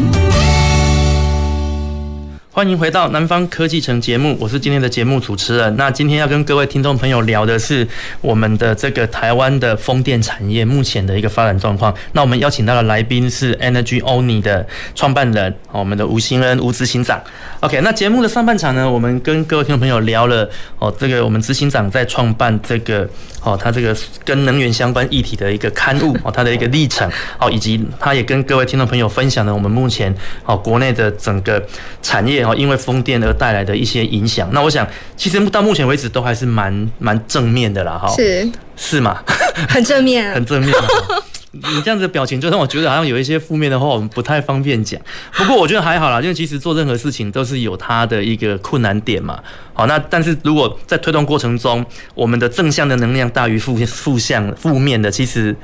[2.58, 5.76] 欢迎回到南方科技城节目，我是今天的节目主持人。
[5.76, 7.86] 那今天要跟各位听众朋友聊的是
[8.20, 11.94] 我们的这个台湾的风电产业目前的一个发展状况。
[12.14, 14.66] 那我们邀请到的来宾是 Energy Only 的
[14.96, 17.22] 创办人，我们的吴新恩吴执行长。
[17.60, 23.08] OK，那节目的上半场呢，我们跟各位听众朋友聊了哦，这个我们执行长在创办这个
[23.40, 30.12] 哦，他这个跟能源相关议题的一个刊物哦，他的一个历程哦，以及他也跟各位听众朋友分享了我们目前
[30.44, 31.64] 哦国内的整个
[32.02, 32.47] 产业。
[32.54, 39.22] 因为风电而带来的一些影响，那我想其实到目前为止都还是蛮蛮正面的啦，哈，是是吗？
[39.68, 40.72] 很正面，很正面。
[41.50, 45.00] 你这样子的表情，就让我觉得好像有一些负面的话，我们不太方便讲。
[45.32, 49.40] 不过我觉得还好啦，因为其实做任何事情都是有它的一个困难点嘛。
[49.72, 51.84] 好，那但是如果在推动过程中，
[52.14, 55.56] 我们的正向的能量大于负负向负面的，其实。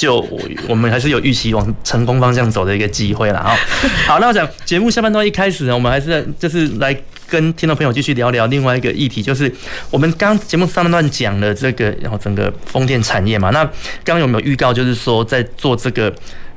[0.00, 3.54] 就我我们还是有预期往成功方向走的一个机会了哈。
[4.08, 6.96] 好，那我想节目下半段一开始呢，我们还是就是来
[7.28, 9.52] 跟听众朋友继续聊聊另外一个议题，就是
[9.90, 13.62] 我们刚节目上半段讲了这个，然后整个风电产业嘛，那
[14.02, 16.06] 刚刚有没有预告，就是说在做这个，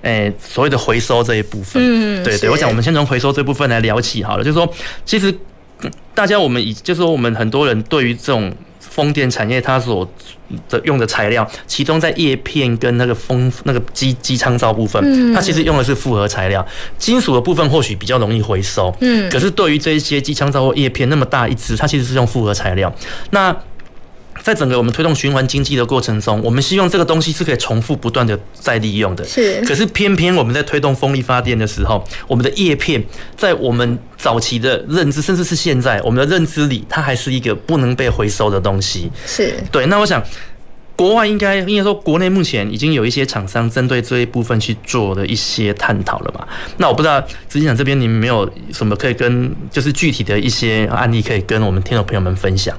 [0.04, 1.84] 诶、欸，所谓的回收这一部分？
[1.86, 4.74] 嗯，对对，我想我们先从回收这部分来聊起好了，就是说，
[5.06, 5.38] 其实
[6.16, 8.50] 大家我们以，就是说我们很多人对于这种。
[8.94, 10.08] 风电产业它所
[10.70, 16.64] 的用的材料，其中在叶片跟那个风那个机机舱罩部分，它其实用的是复合材料。
[17.00, 22.94] 金属的部分或许比较容易回收，嗯，可是对于这些机舱罩或叶片那么大一只，它其实是用复合材料。
[23.32, 23.56] 那
[24.44, 29.24] 在整个我们推动循环经济的过程中，我们希望这个东西是可以重复不断的再利用的。
[29.24, 29.62] 是。
[29.62, 33.02] 可是偏偏我们在推动风力发电的时候，我们的叶片
[33.38, 39.10] 在我们早期的认知，甚至是现在我们的认知里，它还是一个不能被回收的东西。
[39.26, 39.56] 是。
[39.72, 39.86] 对。
[39.86, 40.22] 那我想。
[40.96, 46.48] 国外应该应该说，国内目前已经有一些厂商针对这一部分去做的一些探讨了吧？
[46.78, 47.20] 那我不知道
[47.50, 52.78] 执行长这边你们没有什么可以跟，就是具体的一些案例可以跟我们听众朋友们分享。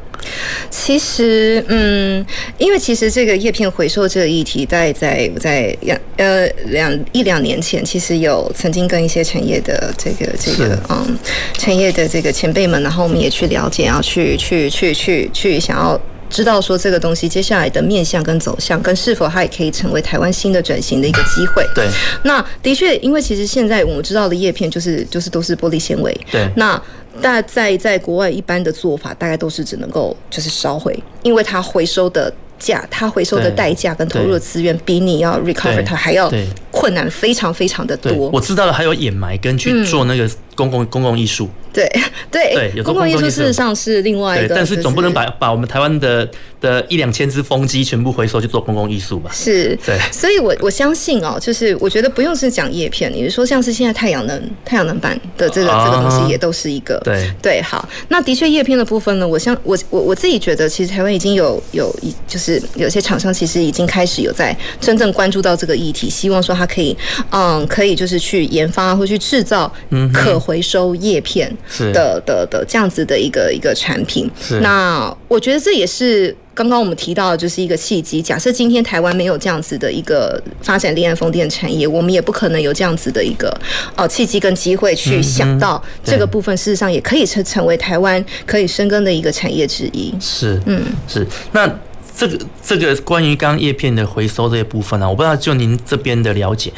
[0.71, 2.25] 其实，嗯，
[2.57, 11.19] 因为其实这个叶片回收这个议题，在在在两呃两一两年前，其实有曾经跟一些产业的这个这个嗯
[11.55, 16.01] 产业的这个前辈们，然后我们也去了解，然后去去去去去想要。
[16.35, 21.64] 知道说这个东西接下来的面向跟走向，跟是否它也可以成为台湾新的转型的一个机会。
[21.76, 21.89] 对，
[22.24, 26.12] 那的确，因为其实现在我们知道的叶片就是就是都是玻璃纤维。
[26.32, 26.80] 对，那
[27.22, 36.28] 大在在国外一般的做法，大概都是只能够就是烧毁，因为它回收的价，它回收的代价跟投入的资源，比你要 recover 它还要
[36.75, 38.29] 困难非常非常的多。
[38.31, 41.49] 我知道了，还有掩埋跟去做那个公共公共艺术。
[41.72, 41.89] 对
[42.31, 46.29] 对，有公共艺术事实上是另外一个，但是总不能把把我们台湾的
[46.61, 49.29] 的一两千只风机全部回收去做公共艺术吧？
[49.35, 66.97] 是，对，所以我我相信哦，就是我觉得不用是讲叶片，你是说像是现在太阳能太阳能板的这个这个东西也都是一个，对对，好，那的确叶片的部分呢，我相我我我自己觉得，其实台湾已经有有一就是有些厂商其实已经开始有在真正关注到这个议题，希望说它可以
[67.31, 69.73] 嗯可以就是去研发或去制造
[70.12, 71.51] 可回收叶片。
[71.69, 78.23] 是的的的这样子的一个一个产品，那我觉得这也是刚刚我们提到的，就是一个契机。
[78.23, 83.53] 假设今天台湾没有这样子的一个发展离岸风电产业，我们也不可能有这样子的一个
[83.97, 90.15] 呃契机跟机会去想到这个部分，事实上也可以成成为台湾可以深耕的一个产业之一。
[90.21, 91.27] 是，嗯，是。
[91.53, 91.69] 那
[92.17, 96.73] 这个这个关于刚刚叶片的回收这些部分呢、我不知道就您这边的了解。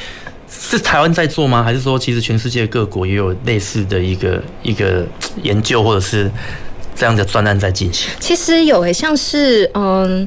[0.49, 1.63] 是台湾在做吗？
[1.63, 5.05] 还是说，其实全世界各国也有类似的一个一个
[5.43, 6.31] 研究，或者是
[6.95, 8.09] 这样的专案在进行？
[8.19, 10.27] 其实有诶，像是嗯。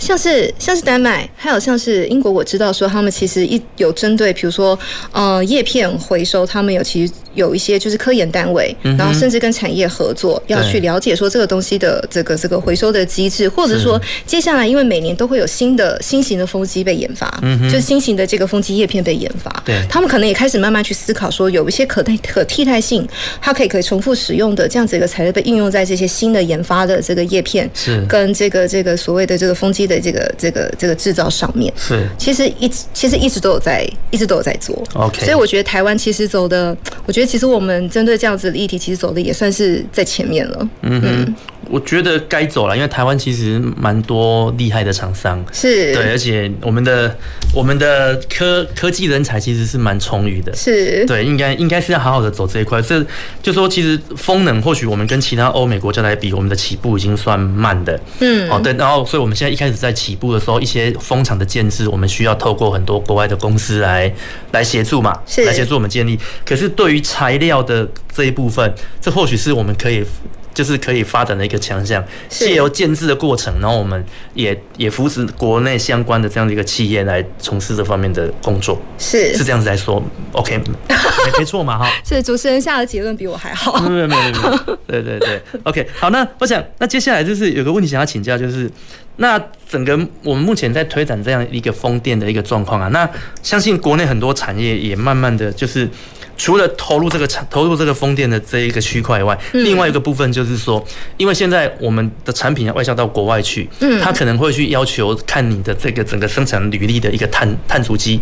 [0.00, 4.76] 像是像是丹麦，还有像是英国，我知道说他们其实一有针对，比如说
[5.12, 17.30] 呃叶片回收，他们有其实有一些就是科研单位，然后甚至跟产业合作，要去了解说这个东西的这个这个回收的机制，或者说接下来因为每年都会有新的新型的风机被研发，
[17.64, 23.06] 就是新型的这个风机叶片被研发，对，他们可能也开始慢慢去思考说有一些可代可替代性，
[23.38, 28.02] 它可以可以重复使用的这样子一个材料被应用在这些新的研发的这个叶片，是。
[28.08, 29.89] 跟这个这个所谓的这个风机。
[29.90, 36.76] 的这个这个这个制造上面是，其实一直其实一直都有在一直都有在做，OK，所以我觉得台湾其实走的，
[37.06, 41.34] 我觉得其实我们针对这样子的议题，其实走的也算是在前面了，嗯哼。
[41.68, 47.16] 我觉得该走了，因为台湾其实蛮多厉害的厂商，是对，而且我们的
[47.54, 52.80] 我们的科科技人才其实是蛮充裕的，是对，应该应该是要好好的走这一块。
[52.82, 53.04] 这
[53.42, 64.12] 就说其实风能或许我们跟其他欧美国家来比，我们的起步已经算慢的，嗯，哦对，然后所以我们现在一开始在起步的时候，一些风场的建制，我们需要透过很多国外的公司来
[64.52, 66.18] 来协助嘛，是来协助我们建立。
[66.44, 70.04] 可是对于材料的这一部分，这或许是我们可以。
[70.52, 79.36] 就是可以发展的一个强项，借由建制的过程，然后我们也也扶持国内相关的这样的一个企业来从事这方面的工作，是。
[79.36, 81.90] 是这样子来说，OK， 没没错嘛哈。
[82.04, 83.80] 是主持人下的结论比我还好。
[83.88, 88.70] 没有没有没有，对对对，OK，好，那我想那接下来就是有个问题想要请教，就是
[89.16, 89.38] 那
[89.68, 93.08] 整个我们目前在推展这样一个风电的一个状况啊，那
[93.42, 95.88] 相信国内很多产业也慢慢的就是。
[96.36, 100.82] 除了投入这个产投入这个风电的这一个区块以外，另外一个部分就是说，
[101.18, 108.18] 因为现在我们的产品要外销到国外去，嗯，他可能会去要求看你的这个整个生产履历的一个碳碳足迹，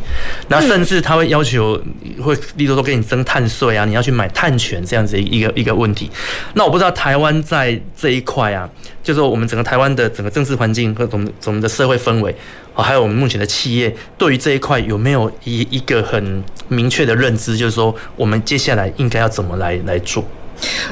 [0.49, 1.81] 那甚至他会要求
[2.21, 6.11] 会，例如说给你征碳税啊，你要去买碳权这样子一个一个问题。
[6.55, 8.69] 那我不知道台湾在这一块啊，
[9.09, 12.35] 就是说我们整个台湾的整个政治环境和总总的社会氛围。
[12.75, 17.57] 还有我们目前的企业对于这一块有没有一一个很明确的认知？
[17.57, 20.23] 就是说，我们接下来应该要怎么来来做？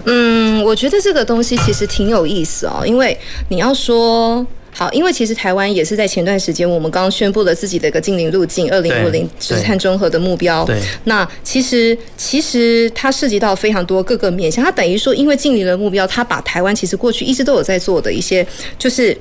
[0.06, 3.18] 嗯，我觉得这个东西其实挺有意思哦，因为
[3.50, 4.46] 你要说。
[4.76, 10.64] 好，因为其实台湾也是在前段时间，我们刚刚宣布了自己的一个净零路径，二零五零就是碳中和的目标。
[10.66, 18.46] 对，那其实其实它涉及到非常多各个面向，它等于说，因为净零的目标，它把台湾其实过去一直都有在做的一些，
[18.78, 19.16] 就是。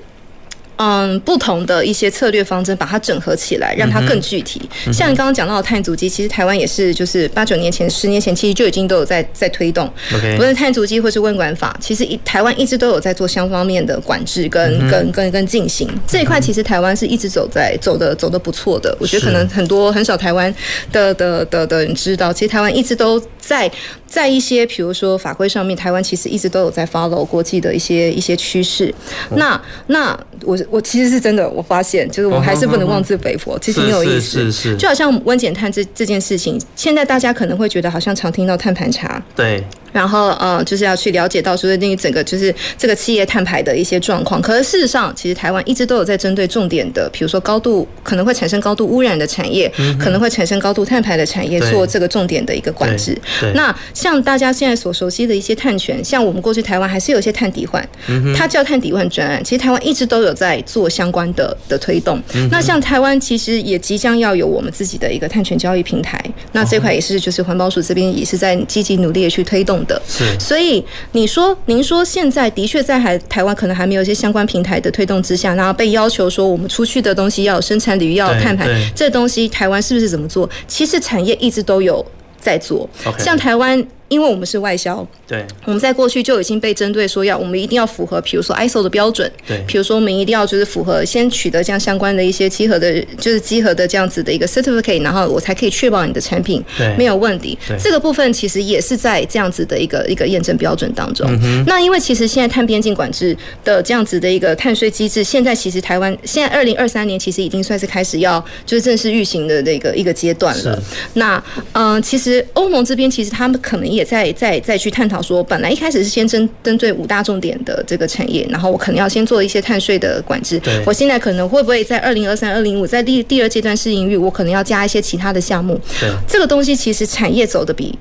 [0.77, 4.61] 嗯，不同的一些策略方针，把它整合起来，让它更具体。
[4.85, 9.89] 嗯、像你刚刚讲到的碳足迹，其实台湾也是，就是八九年前、十年前，其实就已经都有在在推动。
[10.11, 10.35] Okay.
[10.35, 16.41] 不论碳足迹或是温管法，其实一台湾一直都有在做相方面的管制跟、嗯、跟跟跟进行这一块。
[16.41, 18.93] 其实台湾是一直走在走的走的不错的。
[18.99, 20.53] 我觉得可能很多很少台湾
[20.91, 23.71] 的的的的人知道，其实台湾一直都在
[24.05, 28.93] 在一些比如说法规上面，台湾其实一直都有在 follow 国际的一些一些趋势。
[29.35, 29.57] 那
[29.87, 30.59] 那我。
[30.69, 34.21] 我其实是真的，我发现就是我还是不能妄自菲薄，其实挺有意思。
[34.21, 39.23] 是是是，就好像温检碳这这件事情，现在大家可能会觉得好像常听到碳盘查。
[39.35, 39.63] 对。
[39.95, 44.41] 然后呃，就是要去了解到说那整个就是这个企业碳排的一些状况。
[44.41, 53.17] 可是事实上，其实台湾一直都有在针对重点的，比如说高度可能会产生高度污染的产业，可能会产生高度碳排的产业，做这个重点的一个管制。
[53.53, 57.87] 那像大家现在所熟悉的一些碳权，像我们过去台湾还是有一些碳抵换，
[58.35, 59.41] 它叫碳抵换专案。
[59.45, 62.21] 其实台湾一直都有在做相关的的推动。
[62.51, 66.21] 那像台湾其实也即将要有我们自己的一个碳权交易平台，
[66.51, 69.84] 那这块也是就是环保署这边也是在积极努力的去推动。
[69.85, 70.01] 的，
[70.39, 80.49] 所以你说，您说现在的确在还台湾可能还没有一些相关平台的推动之下，然后被要求说我们出去的东西要有生产领域要有碳排，这东西台湾是不是怎么做？
[80.67, 82.05] 其实产业一直都有
[82.39, 83.85] 在做，像台湾。
[84.07, 96.63] 因为我们是外销，对，我们在过去就已经被针对说要我们一定要符合，比如说 ISO 的标准，对，比如说我们一定要就是符合先取得这样相关的一些集合的，就是集合的这样子的一个 certificate，然后我才可以确保你的产品
[96.97, 97.57] 没有问题。
[97.79, 101.27] 这个部分其实也是在这样子的一个一个验证标准当中。
[101.43, 110.83] 嗯、那因为其实现在碳边境管制的这样子的一个碳税机制，现在其实台湾现在二零二三年其实已经算是开始要就是正式运行的那个一个阶段了。
[111.13, 111.43] 那
[111.73, 120.59] 嗯、呃，其实欧盟这边其实他们可能也在在再去探讨说，本来一开始是先针针对五大重点的这个产业，然后我可能要先做一些碳税的管制。
[120.59, 125.79] 对我现在可能会不会在二零二三、二零五在第第二阶段试营运，我可能要加一些其他的项目。
[125.99, 127.97] 对，这个东西其实产业走的比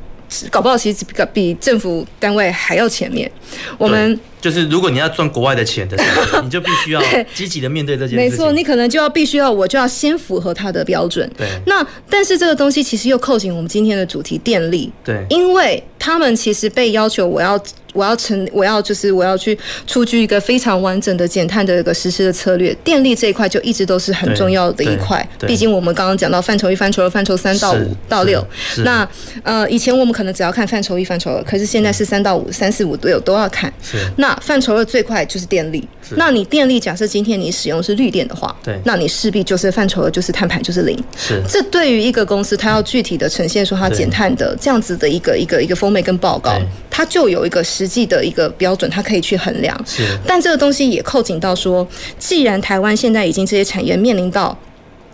[0.51, 3.31] 搞不好其实比比政府单位还要前面。
[3.79, 4.19] 我们。
[4.45, 7.03] 就是如果你要赚国外的钱的时候， 你就必须要
[7.35, 8.31] 积极的面对这件事情。
[8.31, 11.27] 没错，你可能就要必须要，我就要先符合它的标准。
[11.35, 11.49] 对。
[11.65, 14.93] 那但是这个东西其实又扣紧我们今天的主题电力。
[15.03, 15.25] 对。
[15.31, 17.59] 因为他们其实被要求，我要
[17.95, 22.75] 我要成我要就是我要去出具一个非常完整的减碳的一个实施的策略。
[22.85, 25.27] 电力这一块就一直都是很重要的一块。
[25.47, 28.45] 毕竟我们刚刚讲到范畴一、范畴二、范畴三到五到六。
[28.85, 29.09] 那
[29.43, 33.73] 呃，以前我们可能只要看范畴一、范畴二，可是现在是三到五、三四五都有都要看。
[33.81, 33.97] 是。
[34.35, 40.97] 那范畴二最快就是电力，那你电力假设今天你使用是绿电的话，对，那你势必就是范畴二就是碳排就是零。
[41.17, 46.61] 是，这对于一个公司，它要具体的呈现说它减碳的这样子的一个一个一个 format 跟报告，
[46.91, 49.79] 它就有一个实际的一个标准，它可以去衡量。
[49.87, 51.87] 是，但这个东西也扣紧到说，
[52.19, 54.57] 既然台湾现在已经这些产业面临到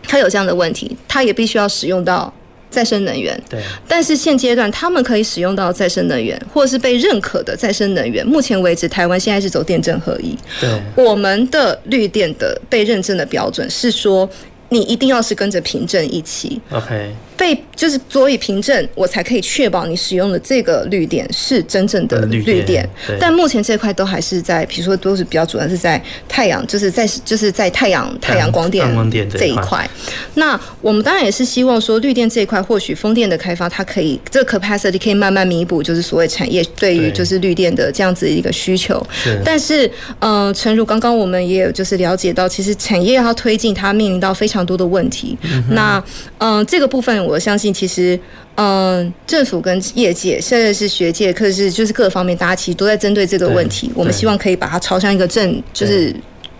[0.02, 2.32] 它有这样的问题，它也必须要使用到。
[2.70, 8.24] 再生能源，对，但是现阶段他们可以使用到再生能源，或是被认可的再生能源。
[8.24, 10.36] 目前为止，台湾现在是走电证合一。
[10.60, 14.28] 对，我们的绿电的被认证的标准是说，
[14.68, 16.60] 你一定要是跟着凭证一起。
[16.70, 17.12] OK。
[17.40, 22.86] 被就是所以凭证，我才可以确保你使用的这个绿电是真正的绿电。
[23.18, 28.86] 但目前这块都还是在，比如说都是比较主要是在太阳，就是在就是在太阳太阳光电
[29.30, 29.88] 这一块。
[30.34, 39.02] 那我们当然也是希望说绿电这一块，或许风电的开发，它可以这个 capacity 可以慢慢弥补，就是所谓产业对于就是绿电的这样子一个需求。
[39.42, 39.86] 但是，
[40.18, 45.38] 嗯、呃，诚如刚刚我们也有就是了解到，其实产业要推进，它面临到非常多的问题。
[45.40, 45.96] 嗯、那，
[46.36, 47.18] 嗯、呃，这个部分。
[47.29, 48.18] 我相信，其实，
[48.56, 53.90] 嗯，政府跟业界，甚至是学界，可是就是各方面，大家其实都在针对这个问题。
[53.94, 56.14] 我们希望可以把它朝向一个正，就是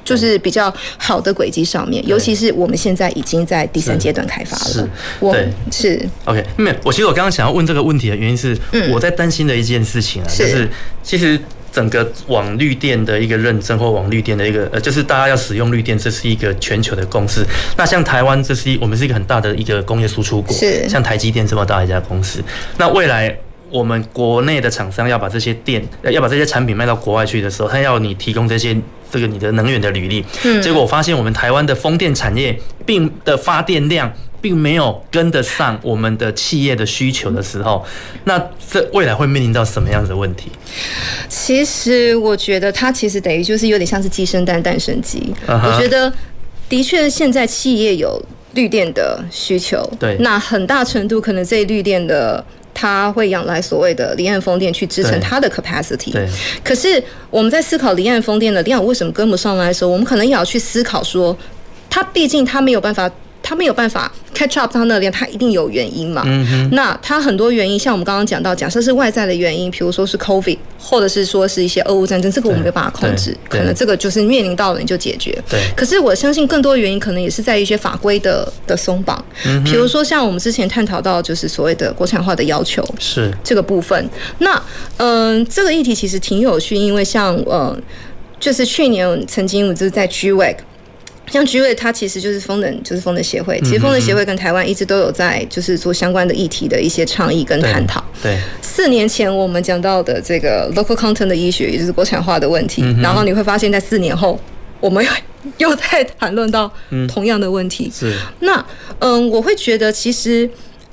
[0.04, 2.06] 就是比较好的轨迹上面。
[2.06, 4.64] 尤其是我们现在已经在第三阶段开发了。
[4.64, 4.88] 是，
[5.20, 5.36] 我
[5.70, 6.44] 是 OK。
[6.56, 8.56] 没有，我其实我刚刚想要问这个问题的原因是，
[8.92, 10.68] 我在担心的一件事情啊，就是
[11.02, 11.38] 其实。
[11.72, 17.44] 整个网绿电的一个认证或网绿电的一个呃，就是大家要使用绿电，这是一个全球的共识。
[17.76, 22.42] 那像台湾，这是一我们是一个很大的一个工业输出国，是像台积电这么大一家公司。
[22.76, 23.36] 那未来
[23.70, 28.76] 我们国内的厂商要把这些电，要把这些产品卖到国外去的时候，他要你提供这些
[29.10, 30.24] 这个你的能源的履历。
[30.44, 34.12] 嗯，结果我发现我们台湾的风电产业并的发电量。
[34.40, 37.84] 并没有跟得上我们的企业的需求的时候，
[38.24, 38.38] 那
[38.70, 40.50] 这未来会面临到什么样的问题？
[41.28, 45.32] 其实我觉得它其实等于就是有点像是鸡生蛋，蛋生鸡。
[45.46, 45.72] Uh huh.
[45.72, 46.12] 我觉得
[46.68, 48.20] 的确现在企业有
[48.54, 52.44] 绿电的需求，对，那很大程度可能这绿电的。
[52.72, 56.12] 它会仰赖所谓的离岸风电去支撑它的 capacity。
[56.12, 56.26] 对。
[56.64, 61.36] 可是我们在思考离岸风电的量为什么跟不上来的时候，我们可能也要去思考说，
[61.90, 63.10] 它毕竟它没有办法。
[63.42, 66.22] 他没有办法 catch up 到那边，他一定有原因嘛？
[66.26, 66.68] 嗯哼。
[66.72, 75.36] 那他很多原因，像我们刚刚讲到，假设是外在的原因，比如说是 COVID，或者是说是一些俄乌战争，这个我们没有办法控制，可能这个就是面临到了你就解决。
[75.48, 75.60] 对。
[75.76, 79.22] 可是我相信更多的原因，可能也是在一些法规的的松绑。
[79.46, 79.62] 嗯。
[79.64, 84.08] 比如说像我们之前探讨到，就是所谓的国产化的要求是这个部分。
[84.38, 84.54] 那
[84.98, 87.76] 嗯、呃，这个议题其实挺有趣，因为像呃，
[88.38, 90.56] 就是去年曾经我就是在 GWEC
[91.30, 93.60] 像 GWEC 它其实就是风能，就是风能协会。
[93.60, 98.04] 其实风能协会跟台湾一直都有在，就是做相关的议题的一些倡议跟探讨。
[98.22, 98.38] 对。
[98.60, 102.82] 四年前我们讲到的这个 local content 的医学，也就是国产化的问题。
[103.00, 104.38] 然后你会发现在四年后，
[104.80, 105.04] 我们
[105.58, 106.70] 又在谈论到
[107.08, 107.90] 同样的问题。
[107.94, 108.14] 是。
[108.40, 108.64] 那
[108.98, 110.48] 嗯，我会觉得其实。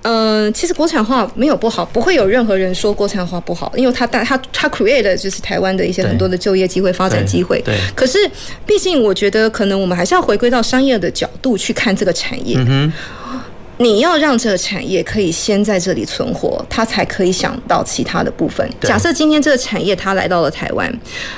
[0.09, 7.61] 嗯，其实国产化没有不好，不会有任何人说国产化不好，因为它带它它 create 的就是台湾的一些很多的就业机会、发展机会。
[7.65, 7.77] 对。
[7.93, 8.17] 可是，
[8.65, 12.55] 毕竟我觉得可能我们还是要回归到商业的角度去看这个产业。
[12.57, 12.89] 嗯
[13.77, 18.67] 你要让这个产业可以先在这里存活，它才可以想到其他的部分。
[18.81, 20.91] 假设今天这个产业它来到了台湾，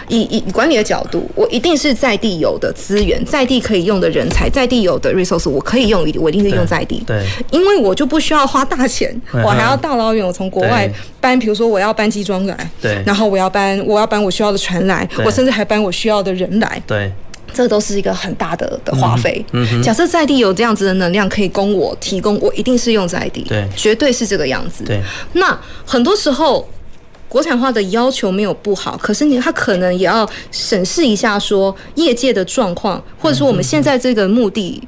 [0.08, 7.04] 以以管理的角度，我一定是在地有的资源，在地可以用的人才，在地有的 resource，我可以用，我一定是用在地。
[7.06, 17.12] 对，因为我就不需要花大钱，我还要大老远，我从国外搬，比如说我要搬机装来，对，然后我要搬，我要搬我需要的船来，我甚至还搬我需要的人来，对。
[17.54, 19.46] 这都是一个很大的的花费。
[19.52, 23.42] 嗯嗯、假设在地有这样子的能量可以供我提供，我一定是用在地。
[23.48, 24.84] 对，绝对是这个样子。
[24.84, 25.02] 对，
[25.34, 26.68] 那很多时候
[27.28, 34.82] 国产化的要求没有不好，可是你他可能也要审视一下，说业界的状况，或者说我们现在这个目的。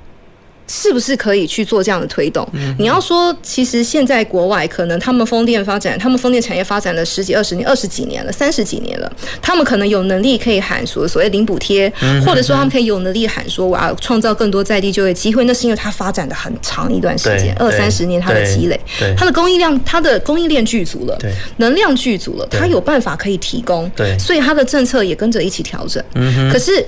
[0.72, 2.48] 是不是可以去做这样的推动？
[2.54, 9.12] 嗯、你要说，其实现在国外可能他们风电发展，他们风电产业发展了十几、二十年、二十几年了，三十几年了，
[9.42, 15.44] 他们可能有能力可以喊所所谓零补贴，嗯、或者说他们可以有能力喊说我要创造更多在地就业机会。
[15.44, 18.80] 那是因为它发展的很长一段时间，二三十年它的积累，
[19.18, 21.18] 它的供应量、它的供应链具足了，
[21.58, 26.02] 能量具足了，它有办法可以提供，对所以它的政策也跟着一起调整。
[26.16, 26.86] 嗯、可是。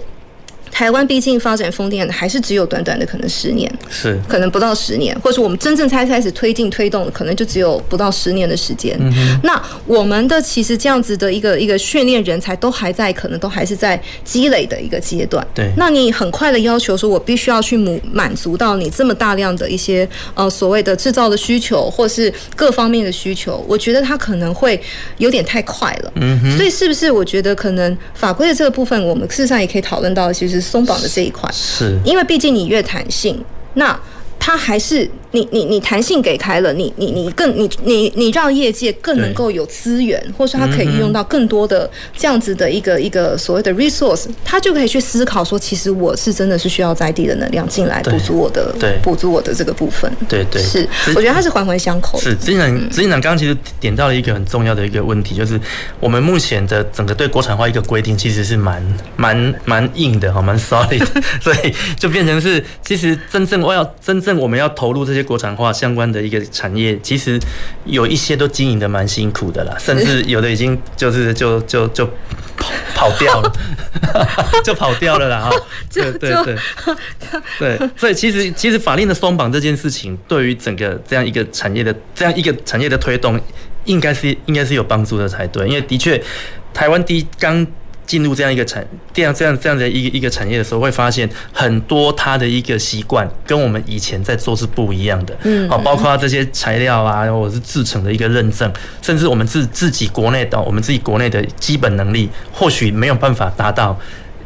[0.73, 8.97] 台湾毕竟发展风电还是只有短短的可能十年，是可能不到十年，或者说我们真正才开始推进推动，可能就只有不到十年的时间。
[8.99, 15.45] 嗯、那我们的其实这样子的一个一个训练人才都还在，可能都还是在积累的一个阶段。
[15.53, 24.81] 对，那你很快的要求说，我必须要去满满足到你这么大量的一些呃所谓的制造的需求，或是各方面的需求，我觉得它可能会
[25.19, 26.11] 有点太快了。
[26.15, 30.62] 嗯哼，所以是不是我觉得可能法规的这个部分，我们事实上也可以讨论到，其实。
[30.63, 33.43] 松绑的这一块，是因为毕竟你越弹性，
[33.73, 33.99] 那
[34.39, 35.07] 它还是。
[35.33, 50.11] 你你你弹性给开了，你你你更你你你让业界更能够有资源，或者说它可以运用到更多的这样子的一个一个所谓的 resource，它就可以去思考说，其实我是真的是需要在地的能量进来补足我的，对，补足我的这个部分。
[50.29, 52.19] 对对，是，我觉得它是环环相扣。
[52.19, 55.59] 是，执行长，执行长刚刚其实点到了一个很重要的一个问题，就是
[55.99, 58.83] 我们目前的整个对国产化一个规定，其实是蛮
[59.15, 61.03] 蛮蛮硬的哈，蛮 solid，
[61.41, 65.22] 所以就变成是，其实真正我要真正我们要投入这些。
[65.23, 67.39] 国产化相关的一个产业，其实
[67.85, 72.05] 有一些都经营的蛮辛苦的啦，甚至 有的已经就是就就就
[72.57, 73.51] 跑跑掉了，
[74.63, 75.51] 就跑掉了 啦哈。
[75.93, 76.57] 对对对
[77.59, 83.39] 对，所以其实其实法令的松绑这件事情，对于整个这样一个产业的这样一个产业的推动，
[83.85, 86.21] 应该是应该是有帮助的才对，因为的确
[86.73, 87.65] 台湾第一刚。
[88.05, 95.37] 进入这样一个产这样这样这样的一个一个产业的时候，会发现很多它的一个习惯跟我们以前在做是不一样的。
[95.43, 103.97] 嗯，好，包括这些材料啊，或者是制成的一个认证，甚至我们自自己国内的我们自己国内的基本能力，或许没有办法达到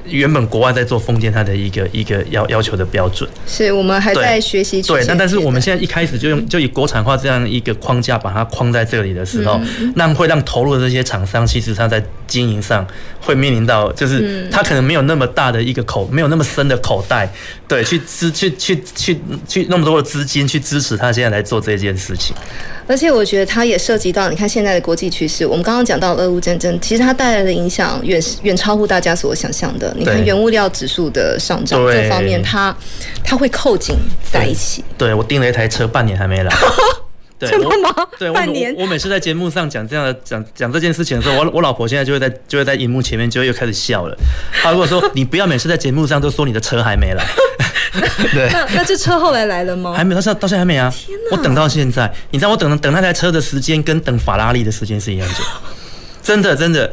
[0.10, 3.30] 原本国外在做封建它的一个一个要要求的标准。
[3.46, 4.82] 是我们还在学习。
[4.82, 9.60] 对，那但是我们现在一开始就用就以国产化这样一个框架把它框在这里的时候，
[9.96, 12.04] 那会让投入的这些厂商其实他在。
[12.28, 12.86] 经营上
[13.22, 17.32] 会面临到，就是他可能没有那么大的一个口，没有那么深的口袋，
[17.70, 22.36] 对，去支去去去去那么多的资金去支持他现在来做这件事情。
[22.86, 29.94] 而且我觉得它也涉及到，你看现在的国际趋势，我们刚刚讲到俄乌战争，其实它带来的影响远远超乎大家所想象的。
[29.98, 32.76] 你看原物料指数的上涨这方面，它
[33.24, 33.96] 它会扣紧
[34.32, 34.84] 在一起。
[34.98, 36.54] 对，我订了一台车，半年还没来。
[37.40, 37.94] 对，真的吗？
[38.18, 38.74] 对，半年。
[38.78, 44.18] 我每次在节目上讲这样的讲讲这件事情的时候，我我老婆现在就会在就会在荧幕前面就会又开始笑了。
[44.62, 47.24] 她如果说你不要每次在节目上都说你的车还没来。
[48.34, 49.94] 对，那那这车后来来了吗？
[49.96, 50.92] 还没，到现到现在还没啊！
[50.94, 55.36] 天哪，我等到现在，你知道我等等那台车的时间跟等法拉利的时间是一样的。
[56.28, 56.92] 真的真的，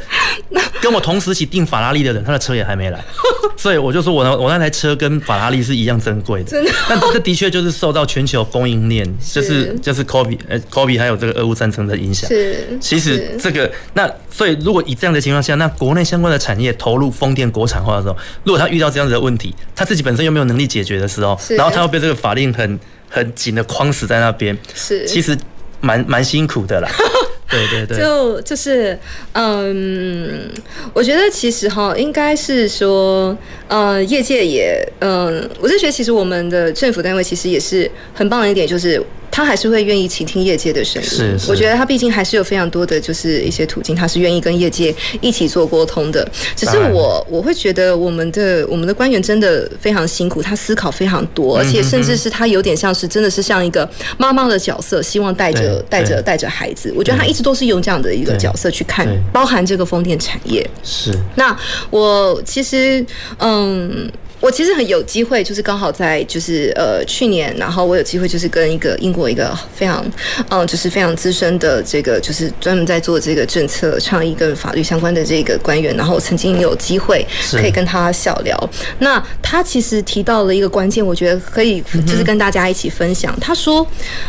[0.80, 3.04] 跟我同时期订法拉利的人，他的车也还没来，
[3.58, 6.50] 所以我就说我那我那台车跟法拉利是一样珍贵的。
[6.50, 12.30] 真的，但这的确就是受到全球供应链，就是就是 COVID 呃 COVID 还有这个俄乌战争的影响。
[12.30, 22.78] 是，其实这个那所以如果以这样的情况下，那国内相关的产业投入风电国产化的时候，如果他遇到这样子的问题，他自己本身又没有能力解决的时候，然后他又被这个法令很
[23.10, 25.36] 很紧的框死在那边，是，其实
[25.80, 26.88] 蛮蛮辛苦的啦。
[27.54, 28.98] 对对对，就就是
[29.32, 30.50] 嗯，
[30.92, 33.36] 我觉得其实哈，应该是说，
[33.68, 39.02] 呃，业界也嗯，我是觉得其实我们的政府单位其实也是很棒的一点，就是。
[39.34, 41.08] 他还是会愿意倾听业界的声音。
[41.08, 46.24] 是，是，我觉得他毕竟还是有非常多的就是一些途径，他是愿意跟业界一起做沟通的。
[46.54, 56.94] 只是我我会觉得我们的我们的官员真的非常辛苦，他思考非常多，而且甚至是他有点像是真的是像一个妈妈的角色，希望带着带着带着孩子。
[56.94, 60.64] 我觉得他一直都是用这样的一个角色去看，包含这个风电产业。
[60.84, 61.12] 是。
[61.34, 61.58] 那
[61.90, 63.04] 我其实
[63.38, 64.08] 嗯。
[64.44, 70.04] 我其实很有机会，就是刚好在就是呃去年，然后我有机会就是跟一个英国一个非常
[70.50, 78.54] 嗯就是非常资深的这个就是专门在做这个政策倡议跟法律相关的这个官员，然后我曾经有机会可以跟他小聊。
[78.98, 83.34] 那他其实提到了一个关键，我觉得可以就是跟大家一起分享。
[83.40, 83.86] 他说，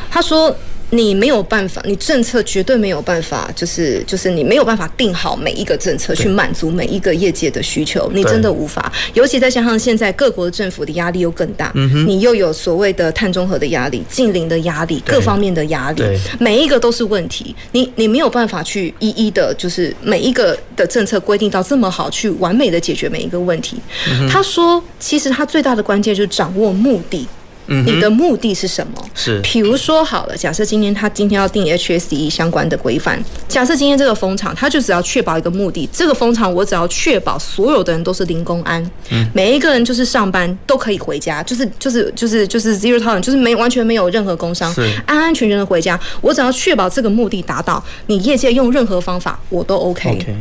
[0.09, 0.55] 他说。
[0.95, 8.91] 你没有办法，你政策绝对没有办法，就是就是你没有办法定好每一个政策去满足每一个业界的需求，你真的无法。
[9.13, 11.71] 尤其再加上现在各国的政府的压力又更大，
[12.07, 16.03] 你又有所谓的碳中和的压力、近邻的压力、各方面的压力，
[16.39, 17.55] 每一个都是问题。
[17.73, 23.77] 你你没有办法去一一的，就是每一个的政策规定到这么好，去完美的解决每一个问题。
[24.29, 27.27] 他说，其实他最大的关键就是掌握目的。
[27.67, 29.03] 你的目的是什么？
[29.13, 44.73] 是，比如说好了，假设今天他今天要定 HSE 相关的规范，假设今天这个风场，他就只要确保一个目的，这个风场我只要确保所有的人都是零工安，嗯，每一个人就是上班都可以回家，就是就是就是就是 zero tolerance，就是没完全没有任何工伤，
[45.05, 50.09] 安安全全的回家，我只要确保这个目的达到，你业界用任何方法我都 OK。
[50.09, 50.35] Okay.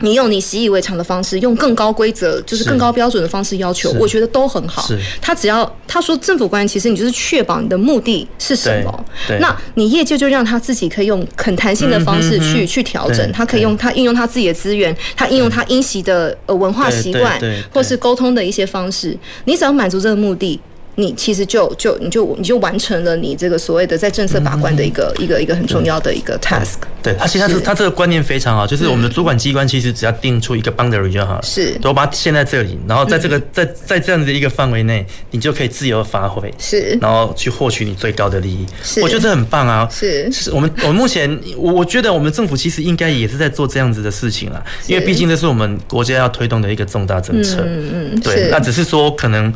[0.00, 4.86] 你用你习以为常的方式，用更高规则，就是更高标准的方式要求，我觉得都很好。
[5.20, 9.04] 他只要他说政府官员，其实你就是确保你的目的是什么，
[9.40, 17.40] 那你业界就让他自己可以用很弹性的方式去去调整，他可以用他运用他自己的资源，他应用他应习的呃文化习惯，
[17.72, 20.60] 或是沟通的一些方式，你只要满足这个目的。
[20.98, 26.74] 你其实就就你就你就完成了你这个所谓的在政策把关的一个、嗯、一个一个很重要的一个 task。
[27.00, 38.66] 对，他其实他是他这个观念非常好，就是我们的主管机关其实只要定出一个 boundary 就好了，是，都把它限在这里，然后在这个在在这样的一个范围内，你就可以自由发挥，是，然后去获取你最高的利益。
[38.82, 39.88] 是，我觉得这很棒啊。
[39.88, 47.62] 是，是我们我们目前我我觉得我们政府其实应该也是在做这样子的事情啦，因为毕竟这是我们国家要推动的一个重大政策。
[47.64, 49.54] 嗯嗯，对，那只是说可能。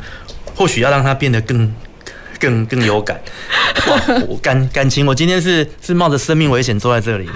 [0.63, 1.75] 或许要让它变得更、
[2.39, 3.21] 更、更有感。
[4.29, 7.29] 我感感情，我今天是是冒着生命危险坐在这里。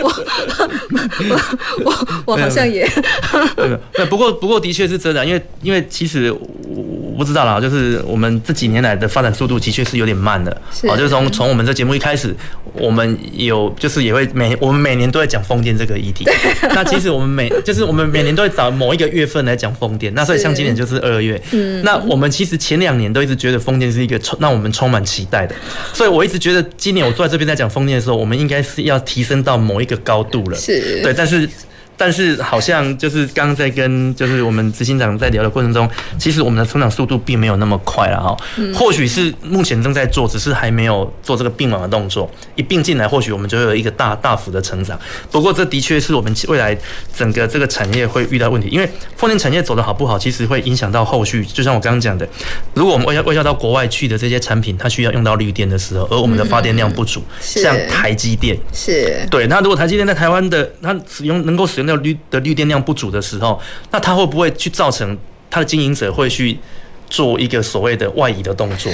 [0.00, 0.08] 我
[1.24, 1.42] 我
[1.84, 1.92] 我
[2.26, 2.88] 我好像也
[3.92, 10.50] 对，不过不过的确是真的，因为因为其实我不知道啦，就是我们这几年来的发展速度的确是有点慢的。
[10.88, 12.32] 啊，就是从从我们这节目一开始，
[12.74, 16.24] 我们有就是也会每我们每年都在讲风电这个议题。
[16.74, 20.12] 那其实我们每就是我们每年都会找某一个月份来讲风电。
[20.14, 21.40] 那所以像今年就是二月。
[21.52, 21.82] 嗯。
[21.82, 25.54] 那我们其实前两年都一直觉得风电是一个充让我们充满期待的，
[25.92, 30.56] 所以我一直觉得今年我坐在这边在讲风电的时候，我们应该是要提升到某一个高度了。
[30.56, 31.02] 是。
[31.02, 31.48] 对，但是。
[31.96, 35.88] 但是好像就是刚刚在跟就是我们执行长在聊的过程中，
[36.18, 38.36] 其实我们的成长速度并没有那么快了哈。
[38.74, 42.30] 或许是目前正在做，只是还没有做这个并网的动作。
[42.54, 44.98] 一并进来，或许我们就会有一个大大幅的成长。
[45.30, 46.76] 不过这的确是我们未来
[47.14, 51.44] 整个这个产业会遇到问题，因为风电产业走得好不好，其实会影响到后续。
[51.44, 52.28] 就像我刚刚讲的，
[52.74, 59.46] 如果我们外销外销到国外去的这些产品，它需要用到绿电的时候，而我们的发电量不足，像台积电是对。
[59.46, 63.60] 那如果台积电在台湾的它使用能够使用那绿的绿电量不足的时候，
[63.90, 65.16] 那它会不会去造成
[65.48, 66.58] 它的经营者会去
[67.08, 68.92] 做一个所谓的外移的动作？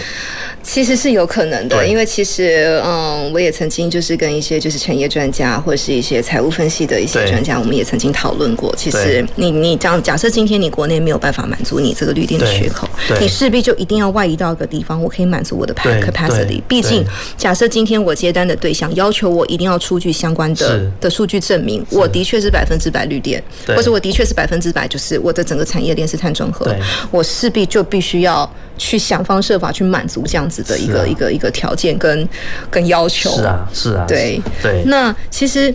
[0.62, 8.72] 其实是有可能的，因为其实，嗯，我也曾经就是跟一些就是产业专家或者是一些财务分析的一些专家，我们也曾经讨论过。
[8.76, 12.88] 其实你，你你这样假设今天你国内没有办法满足你这个绿电的缺口，
[13.20, 16.62] 你势必就一定要外移到一个地方，我可以满足我的 capacity。
[16.68, 17.04] 毕竟，
[17.36, 26.72] 假设今天我接单的对象要求我一定要出具相关的的数据证明，我的确是百分之百绿电，或者我的确是百分之百就是我的整个产业链是碳中和，
[27.10, 28.46] 我势必就必须要
[28.76, 32.28] 去想方设法去满足这样子的一个、啊、一个一个条件跟
[32.70, 34.82] 跟要求，是啊是啊，对对。
[34.84, 35.74] 那其实。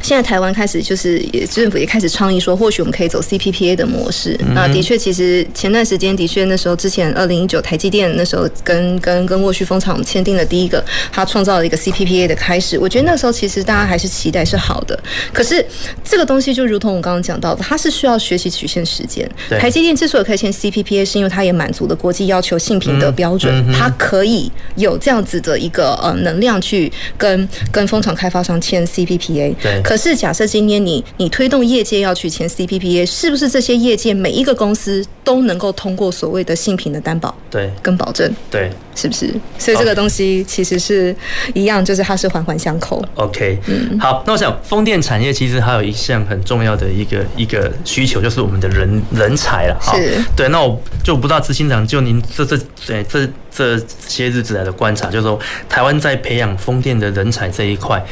[0.00, 4.38] 现在台湾开始就是也政府也开始倡议说，或许我们可以走 CPPA 的模式。
[4.54, 10.82] 那的确，其实前段时间的确那时候之前二零一九台积电那时候跟跟跟沃旭丰厂签订了第一个，
[11.12, 12.78] 他创造了一个 CPPA 的开始。
[12.78, 14.98] 我觉得那时候其实大家还是期待是好的。
[15.32, 15.64] 可是
[16.04, 19.28] 这个东西就如同我刚刚讲到的，它是需要学习曲线时间。
[19.58, 29.54] 台积电之所以可以签 CPPA，是因为它也满足了国际要求性品的标准，它可以有这样子的一个呃能量去跟跟风场开发商签 CPPA。
[29.60, 29.82] 对。
[29.88, 37.34] 可是，假设今天你你推动业界要去签 CPPA，是不是这些业界每一个公司都能够通过所谓的性品的担保？
[37.50, 39.32] 对，跟保证，对，是不是？
[39.58, 41.16] 所以这个东西其实是
[41.54, 43.02] 一样，就是它是环环相扣。
[43.14, 49.80] OK，嗯，好，那我想风电产业其实还有一项很重要的一个一个需求，就是我们的人人才了。
[49.80, 58.04] 是，对，那我就不知道执行长就您这这这这这些日子来的观察，就是说台湾在培养风电的人才这一块。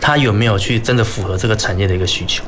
[0.00, 2.44] 他有没有去真的符合这个产业的一个需求？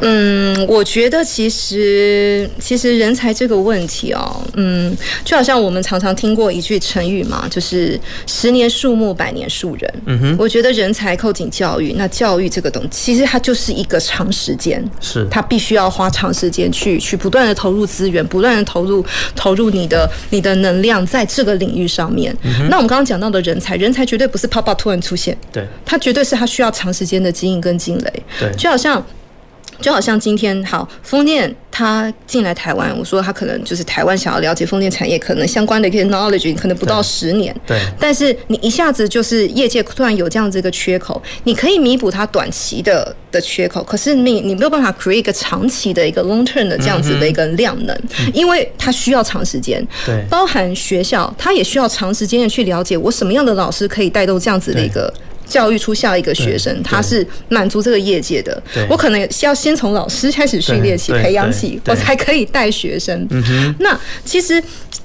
[0.00, 9.94] 嗯，我觉得其实其实人才这个问题哦，嗯，就好像我们常常听过一句成语嘛，就是十年树木，百年树人。
[10.06, 15.26] 嗯哼，我觉得人才扣紧教育，那教育这个东西，其实它就是一个长时间，是。
[15.30, 19.04] 它必须要花长时间去去不断的投入资源，不断的投入
[19.36, 22.34] 投入你的你的能量在这个领域上面。
[22.42, 29.04] 嗯、那我们刚刚讲到的人才，人才绝对不是啪啪突然出现，对，它绝对是它需要长时间的经营跟积累，对，就好像。
[29.80, 37.54] 就好像今天好风电，它进来台湾，我说它可能就是台湾想要了解风电产业，可能相关的一些 knowledge 可能不到十年。
[37.66, 37.80] 对。
[37.98, 49.86] 但是你一下子就是业界突然有这样子一个缺口，你可以弥补它短期的的缺口，可是你你没有办法 create 一个长期的一个 long term 的这样子的一个量能，嗯、因为它需要长时间。
[50.04, 50.24] 对。
[50.28, 55.12] 包含学校，它也需要长时间的去了解我什么样的老师可以带动这样子的一个。
[55.50, 58.62] 教育出下一个学生，他是满足这个业界的。
[58.88, 63.28] 我可能要先从老师开始训练起、培养起，我才可以带学生。
[63.80, 64.62] 那其实，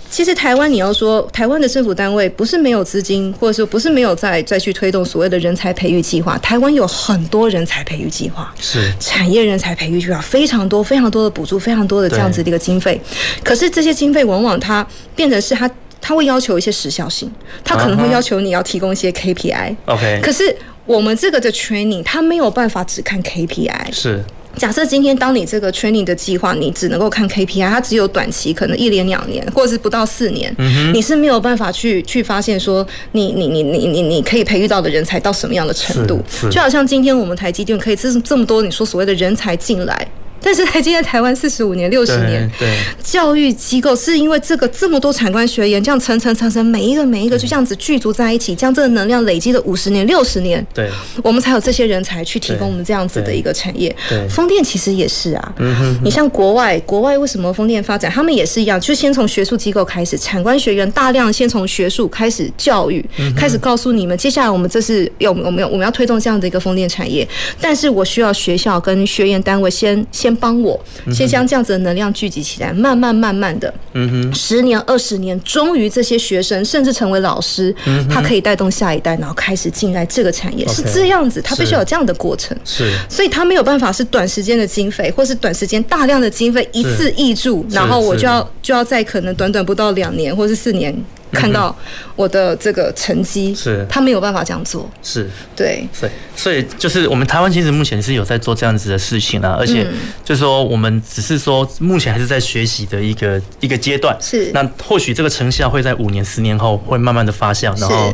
[0.09, 6.37] 其实台湾你要说，台湾的政府单位不是没有资金，或者说不是没有再再去推动所谓的人才培育计划。
[6.37, 13.01] 台湾有很多人才培育计划，是产业人才培育计划非常多，非常多的补助，非常多的这样子的一个经费。
[13.43, 14.85] 可是这些经费往往它
[15.15, 15.69] 变成是它。
[16.07, 17.31] 他会要求一些时效性，
[17.63, 19.75] 他可能会要求你要提供一些 KPI。
[19.85, 23.91] OK，可是我们这个的 training，他没有办法只看 KPI。
[23.91, 24.23] 是，
[24.55, 36.21] 假设今天当你这个 training 的计划，你只能够看 KPI，它只有短期，可能一年两年，或者是不到四年，嗯，你是没有办法去去发现说你你你你你你可以培育到的人才到什么样的程度。
[36.51, 40.07] 就好像今天我们台积电可以这这么多你说所谓的人才进来。
[40.45, 50.87] 但是台积电台湾四十五年、六十年，对，教育机构是因为这个这么多产官学研这样层层层层，每一个每一个就这样子聚足在一起，将这个能量累积了五十年、六十年，对，
[51.23, 53.93] 我们才有这些人才去提供我们这样子的一个产业。
[54.07, 63.03] 对，风电其实也是啊，嗯哼，你像国外，国外为什么风电发展，他们也是一样，就先从学术机构开始，产官学研大量先从学术开始教育，
[63.35, 67.27] 开始告诉你们，接下来我们这是有我们有我们要推动这样的一个风电产业，
[67.59, 70.79] 但是我需要学校跟学研单位先先帮我。
[71.13, 77.73] 先将这样子的能量聚集起来，慢慢慢慢的，嗯哼，十年二十年，终于这些学生甚至成为老师，
[78.09, 90.95] 他可以带动下一代，然后开始进来这个产业，是这样子，他必须有这样的过程，是，所以他没有办法是短时间的经费，或是短时间大量的经费一次挹注，然后我就要就要在可能短短不到两年或是四年。
[91.35, 91.75] 看到
[92.15, 99.85] 我的这个成绩，是，他没有办法这样做，是，对，所以所以就是我们台湾其实目前是有在做这样子的事情啊，而且
[100.23, 108.13] 就是说我们只是说目前还是在学习的一个一个阶段，是，那或许这个成效会在五年、十年后会慢慢的发酵，然后。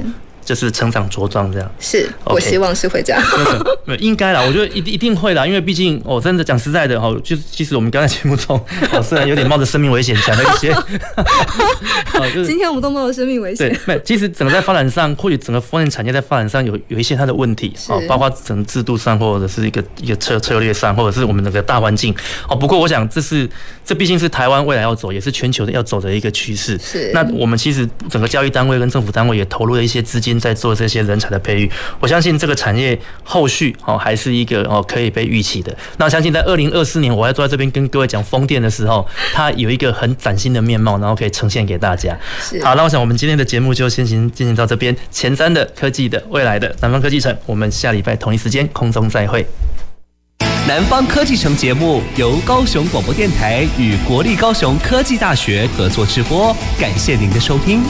[0.52, 3.24] 就是成长茁壮这样，是我希望是会这样，
[4.00, 8.62] 应该啦，我觉得一定一定会啦，因为毕竟我真的讲实在的哈，就是其实我们刚才节目中，
[9.02, 10.76] 虽然有点冒着生命危险讲了一些，
[12.46, 22.14] 今天我们都冒着生命危险，对，没，其实整个在发展上，或许整个风电产业在发展上有有一些它的问题啊，包括整个制度上，或者是一个一个策策略上，或者是我们那个大环境
[22.50, 22.56] 哦。
[22.58, 23.50] 不过我想这是
[23.86, 26.78] 这毕竟是台湾未来要走，也是全球的要走的一个趋势。
[26.78, 30.41] 是，那我们其实整个教育单位跟政府单位也投入了一些资金。
[30.42, 35.74] 在做这些人才的培育，我相信这个产业后续哦还是一个哦可以被预期的。
[35.98, 42.18] 那我相信在二零二四年，我要坐在这边跟各位讲风电的时候，它有一个很崭新的面貌，然后可以呈现给大家。
[42.64, 44.96] 好，那我想我们今天的节目就先行进行到这边。
[45.12, 49.46] 前瞻的科技的未来的南方科技城，我们下礼拜同一时间空中再会。
[50.68, 57.82] 南方科技城节目由高雄广播电台与国立高雄科技大学合作直播，感谢您的收听。